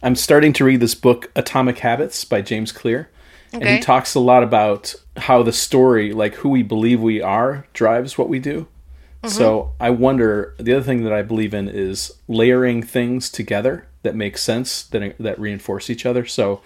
I'm 0.02 0.16
starting 0.16 0.52
to 0.54 0.64
read 0.64 0.80
this 0.80 0.94
book, 0.94 1.30
Atomic 1.34 1.78
Habits 1.78 2.24
by 2.24 2.40
James 2.42 2.72
Clear, 2.72 3.10
okay. 3.54 3.66
and 3.66 3.76
he 3.76 3.82
talks 3.82 4.14
a 4.14 4.20
lot 4.20 4.42
about 4.42 4.94
how 5.16 5.42
the 5.42 5.52
story, 5.52 6.12
like 6.12 6.34
who 6.36 6.48
we 6.48 6.62
believe 6.62 7.00
we 7.00 7.20
are, 7.20 7.66
drives 7.72 8.16
what 8.16 8.28
we 8.28 8.38
do. 8.38 8.62
Mm-hmm. 9.22 9.28
So 9.28 9.72
I 9.80 9.90
wonder. 9.90 10.54
The 10.58 10.74
other 10.74 10.84
thing 10.84 11.04
that 11.04 11.12
I 11.12 11.22
believe 11.22 11.54
in 11.54 11.68
is 11.68 12.12
layering 12.28 12.82
things 12.82 13.30
together 13.30 13.86
that 14.02 14.14
make 14.14 14.38
sense 14.38 14.84
that 14.84 15.16
that 15.18 15.38
reinforce 15.38 15.90
each 15.90 16.06
other. 16.06 16.26
So, 16.26 16.60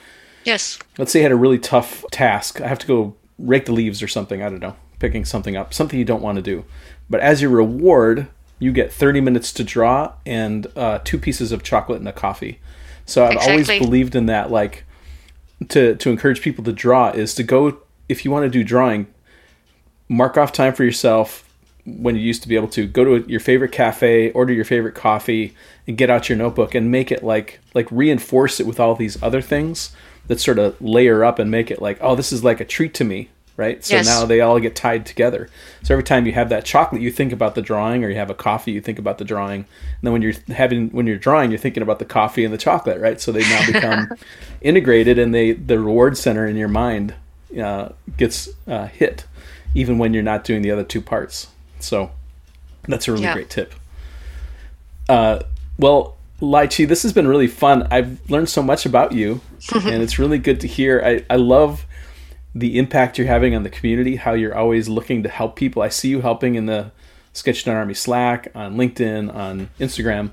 yes, 0.45 0.79
let's 0.99 1.13
say 1.13 1.21
I 1.21 1.23
had 1.25 1.33
a 1.33 1.37
really 1.37 1.59
tough 1.59 2.05
task. 2.11 2.61
I 2.61 2.69
have 2.69 2.81
to 2.81 2.87
go 2.87 3.15
rake 3.39 3.65
the 3.65 3.73
leaves 3.73 4.03
or 4.03 4.09
something. 4.09 4.43
I 4.43 4.51
don't 4.51 4.61
know 4.61 4.77
picking 5.01 5.25
something 5.25 5.57
up, 5.57 5.75
something 5.75 5.99
you 5.99 6.05
don't 6.05 6.23
want 6.23 6.37
to 6.37 6.43
do. 6.43 6.65
But 7.09 7.21
as 7.21 7.43
your 7.43 7.51
reward, 7.51 8.29
you 8.61 8.71
get 8.73 8.93
30 8.93 9.21
minutes 9.21 9.53
to 9.55 9.65
draw 9.65 10.13
and 10.25 10.69
uh, 10.77 11.01
two 11.03 11.19
pieces 11.19 11.51
of 11.51 11.65
chocolate 11.65 11.99
and 11.99 12.09
a 12.09 12.13
coffee. 12.13 12.61
So 13.07 13.25
I've 13.25 13.33
exactly. 13.33 13.53
always 13.53 13.87
believed 13.87 14.15
in 14.15 14.27
that, 14.27 14.53
like 14.53 14.85
to 15.71 15.97
to 15.97 16.11
encourage 16.11 16.41
people 16.41 16.63
to 16.65 16.73
draw 16.73 17.11
is 17.11 17.35
to 17.35 17.43
go 17.43 17.79
if 18.09 18.25
you 18.25 18.31
want 18.31 18.45
to 18.45 18.51
do 18.51 18.63
drawing, 18.63 19.09
mark 20.09 20.37
off 20.37 20.53
time 20.53 20.75
for 20.75 20.85
yourself 20.85 21.47
when 21.85 22.15
you 22.15 22.23
used 22.23 22.43
to 22.43 22.49
be 22.49 22.57
able 22.57 22.69
to 22.69 22.87
go 22.87 23.05
to 23.05 23.29
your 23.29 23.41
favorite 23.41 23.73
cafe, 23.73 24.31
order 24.33 24.53
your 24.53 24.65
favorite 24.65 24.95
coffee, 24.95 25.55
and 25.87 25.97
get 25.97 26.11
out 26.11 26.29
your 26.29 26.39
notebook 26.39 26.75
and 26.75 26.91
make 26.91 27.11
it 27.11 27.25
like 27.25 27.59
like 27.75 27.91
reinforce 27.91 28.61
it 28.61 28.67
with 28.67 28.79
all 28.79 28.95
these 28.95 29.21
other 29.23 29.41
things 29.41 29.95
that 30.27 30.39
sort 30.39 30.59
of 30.59 30.81
layer 30.81 31.25
up 31.25 31.39
and 31.39 31.51
make 31.51 31.71
it 31.71 31.83
like, 31.83 31.99
oh, 32.01 32.15
this 32.15 32.33
is 32.33 32.45
like 32.45 32.61
a 32.61 32.65
treat 32.65 32.95
to 32.95 33.05
me 33.05 33.31
right? 33.61 33.85
So 33.85 33.95
yes. 33.95 34.07
now 34.07 34.25
they 34.25 34.41
all 34.41 34.59
get 34.59 34.75
tied 34.75 35.05
together. 35.05 35.51
So 35.83 35.93
every 35.93 36.03
time 36.03 36.25
you 36.25 36.33
have 36.33 36.49
that 36.49 36.65
chocolate, 36.65 37.03
you 37.03 37.13
think 37.13 37.31
about 37.31 37.55
the 37.55 37.61
drawing, 37.61 38.03
or 38.03 38.09
you 38.09 38.17
have 38.17 38.31
a 38.31 38.35
coffee, 38.35 38.73
you 38.73 38.81
think 38.81 38.99
about 38.99 39.19
the 39.19 39.25
drawing. 39.25 39.61
And 39.61 39.67
then 40.03 40.13
when 40.15 40.23
you're 40.23 40.33
having 40.49 40.89
when 40.89 41.07
you're 41.07 41.19
drawing, 41.19 41.51
you're 41.51 41.59
thinking 41.59 41.83
about 41.83 41.99
the 41.99 42.07
coffee 42.07 42.45
and 42.45 42.53
the 42.53 42.59
chocolate, 42.59 42.99
right? 42.99 43.21
So 43.21 43.31
they 43.31 43.43
now 43.43 43.67
become 43.67 44.13
integrated, 44.63 45.19
and 45.19 45.35
they 45.35 45.53
the 45.53 45.79
reward 45.79 46.17
center 46.17 46.47
in 46.47 46.57
your 46.57 46.69
mind 46.69 47.15
uh, 47.63 47.91
gets 48.17 48.49
uh, 48.67 48.87
hit, 48.87 49.27
even 49.75 49.99
when 49.99 50.15
you're 50.15 50.23
not 50.23 50.43
doing 50.43 50.63
the 50.63 50.71
other 50.71 50.85
two 50.85 51.03
parts. 51.03 51.49
So 51.81 52.11
that's 52.89 53.07
a 53.07 53.13
really 53.13 53.25
yeah. 53.25 53.35
great 53.35 53.51
tip. 53.51 53.75
Uh, 55.07 55.41
well, 55.79 56.17
Lai 56.41 56.67
Chi, 56.67 56.87
this 56.87 57.03
has 57.03 57.13
been 57.13 57.29
really 57.29 57.47
fun. 57.47 57.87
I've 57.91 58.19
learned 58.31 58.49
so 58.49 58.63
much 58.63 58.87
about 58.87 59.13
you, 59.13 59.43
and 59.75 60.03
it's 60.03 60.19
really 60.19 60.39
good 60.39 60.61
to 60.61 60.67
hear. 60.67 61.03
I, 61.05 61.25
I 61.29 61.37
love 61.37 61.85
the 62.55 62.79
impact 62.79 63.17
you're 63.19 63.27
having 63.27 63.55
on 63.55 63.63
the 63.63 63.71
community, 63.71 64.17
how 64.17 64.33
you're 64.33 64.57
always 64.57 64.89
looking 64.89 65.23
to 65.23 65.29
help 65.29 65.57
people. 65.57 65.83
I 65.83 65.89
see 65.89 66.09
you 66.09 66.21
helping 66.21 66.57
in 66.57 66.67
the 66.67 66.91
Sketchnote 67.33 67.75
Army 67.75 67.95
Slack, 67.95 68.49
on 68.55 68.77
LinkedIn, 68.77 69.33
on 69.33 69.71
Instagram, 69.79 70.31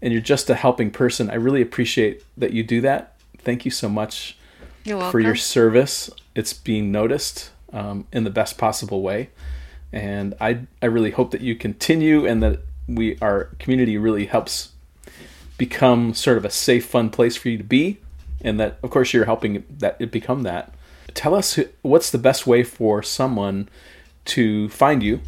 and 0.00 0.12
you're 0.12 0.22
just 0.22 0.48
a 0.48 0.54
helping 0.54 0.90
person. 0.90 1.28
I 1.28 1.34
really 1.34 1.62
appreciate 1.62 2.22
that 2.36 2.52
you 2.52 2.62
do 2.62 2.80
that. 2.82 3.16
Thank 3.38 3.64
you 3.64 3.70
so 3.70 3.88
much 3.88 4.38
for 4.84 5.18
your 5.18 5.34
service. 5.34 6.10
It's 6.34 6.52
being 6.52 6.92
noticed 6.92 7.50
um, 7.72 8.06
in 8.12 8.24
the 8.24 8.30
best 8.30 8.58
possible 8.58 9.02
way, 9.02 9.30
and 9.92 10.34
I 10.40 10.66
I 10.80 10.86
really 10.86 11.10
hope 11.10 11.32
that 11.32 11.40
you 11.40 11.56
continue 11.56 12.26
and 12.26 12.42
that 12.42 12.60
we 12.86 13.18
our 13.20 13.46
community 13.58 13.98
really 13.98 14.26
helps 14.26 14.70
become 15.58 16.14
sort 16.14 16.36
of 16.36 16.44
a 16.44 16.50
safe, 16.50 16.86
fun 16.86 17.10
place 17.10 17.36
for 17.36 17.48
you 17.48 17.58
to 17.58 17.64
be, 17.64 17.98
and 18.40 18.60
that 18.60 18.78
of 18.84 18.90
course 18.90 19.12
you're 19.12 19.24
helping 19.24 19.64
that 19.78 19.96
it 19.98 20.12
become 20.12 20.42
that 20.44 20.75
tell 21.16 21.34
us 21.34 21.58
what's 21.82 22.10
the 22.10 22.18
best 22.18 22.46
way 22.46 22.62
for 22.62 23.02
someone 23.02 23.68
to 24.26 24.68
find 24.68 25.02
you 25.02 25.20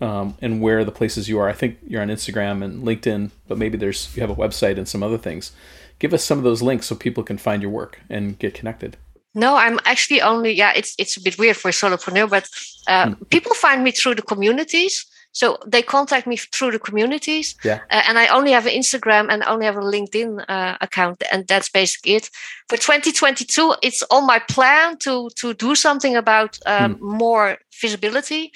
um, 0.00 0.36
and 0.40 0.60
where 0.60 0.84
the 0.84 0.92
places 0.92 1.28
you 1.28 1.38
are. 1.38 1.48
I 1.48 1.52
think 1.52 1.78
you're 1.86 2.02
on 2.02 2.08
Instagram 2.08 2.62
and 2.62 2.84
LinkedIn, 2.84 3.30
but 3.48 3.58
maybe 3.58 3.76
there's 3.76 4.14
you 4.14 4.20
have 4.20 4.30
a 4.30 4.34
website 4.34 4.76
and 4.78 4.86
some 4.86 5.02
other 5.02 5.18
things. 5.18 5.52
Give 5.98 6.14
us 6.14 6.24
some 6.24 6.38
of 6.38 6.44
those 6.44 6.62
links 6.62 6.86
so 6.86 6.94
people 6.94 7.22
can 7.22 7.38
find 7.38 7.62
your 7.62 7.70
work 7.70 8.00
and 8.08 8.38
get 8.38 8.54
connected. 8.54 8.96
No, 9.34 9.56
I'm 9.56 9.78
actually 9.84 10.20
only 10.22 10.52
yeah. 10.52 10.72
It's 10.74 10.94
it's 10.98 11.16
a 11.16 11.22
bit 11.22 11.38
weird 11.38 11.56
for 11.56 11.68
a 11.68 11.72
solopreneur, 11.72 12.28
but 12.28 12.48
uh, 12.88 13.10
hmm. 13.10 13.24
people 13.24 13.54
find 13.54 13.84
me 13.84 13.92
through 13.92 14.16
the 14.16 14.22
communities. 14.22 15.06
So 15.32 15.58
they 15.66 15.82
contact 15.82 16.26
me 16.26 16.36
through 16.36 16.72
the 16.72 16.78
communities. 16.78 17.54
Yeah. 17.62 17.80
Uh, 17.90 18.02
and 18.08 18.18
I 18.18 18.26
only 18.28 18.52
have 18.52 18.66
an 18.66 18.72
Instagram 18.72 19.28
and 19.30 19.42
only 19.44 19.66
have 19.66 19.76
a 19.76 19.80
LinkedIn 19.80 20.44
uh, 20.48 20.76
account, 20.80 21.22
and 21.30 21.46
that's 21.46 21.68
basically 21.68 22.14
it. 22.14 22.30
For 22.68 22.76
2022, 22.76 23.74
it's 23.82 24.02
on 24.10 24.26
my 24.26 24.38
plan 24.38 24.96
to 24.98 25.30
to 25.36 25.54
do 25.54 25.74
something 25.74 26.16
about 26.16 26.58
um, 26.66 26.94
hmm. 26.94 27.16
more 27.16 27.58
visibility. 27.80 28.52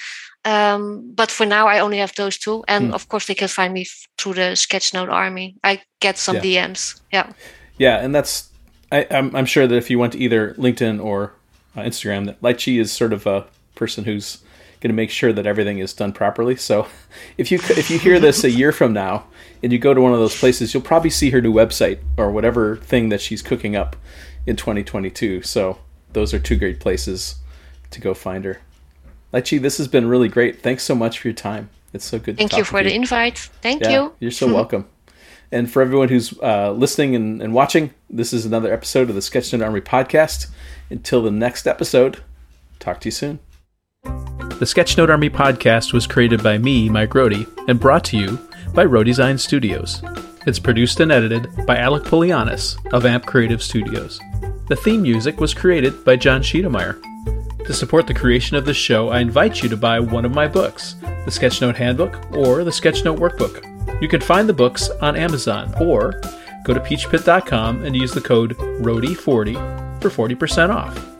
Um, 0.47 1.11
but 1.15 1.31
for 1.31 1.47
now, 1.47 1.67
I 1.69 1.79
only 1.79 1.99
have 1.99 2.15
those 2.17 2.37
two, 2.37 2.65
and 2.69 2.89
hmm. 2.89 2.95
of 2.95 3.09
course, 3.09 3.27
they 3.27 3.35
can 3.35 3.49
find 3.49 3.73
me 3.73 3.87
through 4.19 4.35
the 4.35 4.55
Sketchnote 4.55 5.11
Army. 5.11 5.57
I 5.65 5.81
get 6.01 6.19
some 6.19 6.37
yeah. 6.37 6.67
DMs. 6.67 7.01
Yeah. 7.13 7.33
Yeah, 7.79 8.05
and 8.05 8.15
that's 8.15 8.51
I, 8.95 9.07
I'm, 9.11 9.35
I'm 9.35 9.47
sure 9.47 9.67
that 9.67 9.77
if 9.77 9.91
you 9.91 9.99
went 9.99 10.13
to 10.13 10.19
either 10.19 10.55
LinkedIn 10.55 11.03
or 11.03 11.33
uh, 11.77 11.81
Instagram, 11.81 12.27
that 12.27 12.65
Chi 12.65 12.73
is 12.73 12.93
sort 12.93 13.13
of 13.13 13.27
a 13.27 13.47
person 13.75 14.05
who's 14.05 14.39
going 14.85 14.91
to 14.91 14.95
make 14.95 15.11
sure 15.11 15.33
that 15.33 15.47
everything 15.47 15.79
is 15.79 15.95
done 15.95 16.13
properly. 16.13 16.57
So 16.57 16.87
if 17.39 17.51
you 17.51 17.59
if 17.71 17.91
you 17.91 17.99
hear 17.99 18.21
this 18.21 18.45
a 18.45 18.51
year 18.51 18.71
from 18.71 18.93
now 18.93 19.25
and 19.63 19.73
you 19.73 19.79
go 19.79 19.95
to 19.95 20.01
one 20.01 20.13
of 20.13 20.19
those 20.19 20.39
places, 20.39 20.75
you'll 20.75 20.83
probably 20.83 21.09
see 21.09 21.31
her 21.31 21.41
new 21.41 21.53
website 21.53 22.01
or 22.19 22.31
whatever 22.31 22.77
thing 22.77 23.09
that 23.09 23.23
she's 23.23 23.41
cooking 23.41 23.75
up 23.75 23.97
in 24.45 24.57
2022. 24.57 25.41
So 25.41 25.79
those 26.13 26.35
are 26.35 26.39
two 26.39 26.57
great 26.57 26.81
places 26.81 27.37
to 27.93 28.01
go 28.01 28.13
find 28.13 28.45
her. 28.45 28.61
Lai 29.33 29.41
Chi, 29.41 29.57
this 29.57 29.79
has 29.79 29.89
been 29.89 30.07
really 30.07 30.29
great. 30.29 30.61
Thanks 30.61 30.83
so 30.83 30.95
much 30.95 31.19
for 31.19 31.29
your 31.29 31.35
time. 31.35 31.71
It's 31.95 32.05
so 32.05 32.19
good. 32.19 32.37
Thank 32.37 32.55
you 32.55 32.65
for 32.65 32.83
the 32.83 32.91
you. 32.91 32.97
invite. 32.97 33.39
Thank 33.63 33.85
yeah, 33.85 33.91
you. 33.91 34.15
You're 34.21 34.31
so 34.31 34.53
welcome. 34.53 34.87
And 35.53 35.71
for 35.71 35.83
everyone 35.83 36.09
who's 36.09 36.37
uh, 36.41 36.73
listening 36.73 37.15
and, 37.15 37.41
and 37.41 37.55
watching, 37.55 37.93
this 38.11 38.33
is 38.33 38.45
another 38.45 38.73
episode 38.73 39.09
of 39.09 39.15
the 39.15 39.21
Sketchnote 39.21 39.65
Army 39.65 39.81
podcast. 39.81 40.49
Until 40.91 41.23
the 41.23 41.31
next 41.31 41.69
episode, 41.69 42.25
talk 42.81 42.99
to 43.01 43.07
you 43.07 43.13
soon. 43.13 43.39
The 44.65 44.71
Sketchnote 44.71 45.11
Army 45.11 45.29
podcast 45.29 45.93
was 45.93 46.07
created 46.07 46.43
by 46.43 46.57
me, 46.57 46.89
Mike 46.89 47.11
Rohde, 47.11 47.47
and 47.69 47.79
brought 47.79 48.03
to 48.05 48.17
you 48.17 48.39
by 48.73 48.87
Rohdesign 48.87 49.39
Studios. 49.39 50.03
It's 50.47 50.59
produced 50.59 51.01
and 51.01 51.13
edited 51.13 51.51
by 51.67 51.77
Alec 51.77 52.05
Polianis 52.05 52.79
of 52.95 53.05
AMP 53.05 53.27
Creative 53.27 53.63
Studios. 53.63 54.19
The 54.69 54.77
theme 54.77 55.03
music 55.03 55.39
was 55.39 55.53
created 55.53 56.03
by 56.03 56.17
John 56.17 56.41
Schiedermeyer. 56.41 56.99
To 57.67 57.75
support 57.75 58.07
the 58.07 58.15
creation 58.15 58.57
of 58.57 58.65
this 58.65 58.79
show, 58.79 59.11
I 59.11 59.21
invite 59.21 59.63
you 59.63 59.69
to 59.69 59.77
buy 59.77 60.01
one 60.01 60.25
of 60.25 60.33
my 60.33 60.49
books, 60.49 60.95
the 61.27 61.31
Sketchnote 61.31 61.77
Handbook 61.77 62.33
or 62.35 62.65
the 62.65 62.71
Sketchnote 62.71 63.19
Workbook. 63.19 64.01
You 64.01 64.09
can 64.09 64.23
find 64.23 64.49
the 64.49 64.55
books 64.55 64.89
on 65.03 65.15
Amazon 65.15 65.75
or 65.79 66.23
go 66.65 66.73
to 66.73 66.81
peachpit.com 66.81 67.85
and 67.85 67.95
use 67.95 68.13
the 68.13 68.23
code 68.23 68.57
RODY40 68.57 70.01
for 70.01 70.09
40% 70.09 70.75
off. 70.75 71.14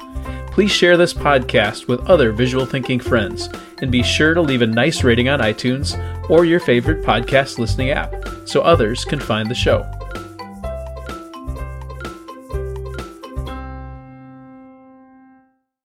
Please 0.55 0.71
share 0.71 0.97
this 0.97 1.13
podcast 1.13 1.89
with 1.89 2.09
other 2.09 2.31
visual 2.31 2.65
thinking 2.65 3.01
friends 3.01 3.49
and 3.83 3.91
be 3.91 4.05
sure 4.05 4.35
to 4.35 4.41
leave 4.41 4.63
a 4.63 4.67
nice 4.69 5.03
rating 5.03 5.29
on 5.29 5.41
iTunes 5.41 5.99
or 6.31 6.45
your 6.45 6.61
favorite 6.61 7.05
podcast 7.05 7.59
listening 7.59 7.91
app 7.91 8.15
so 8.45 8.61
others 8.61 9.05
can 9.05 9.19
find 9.19 9.51
the 9.51 9.55
show. 9.57 9.85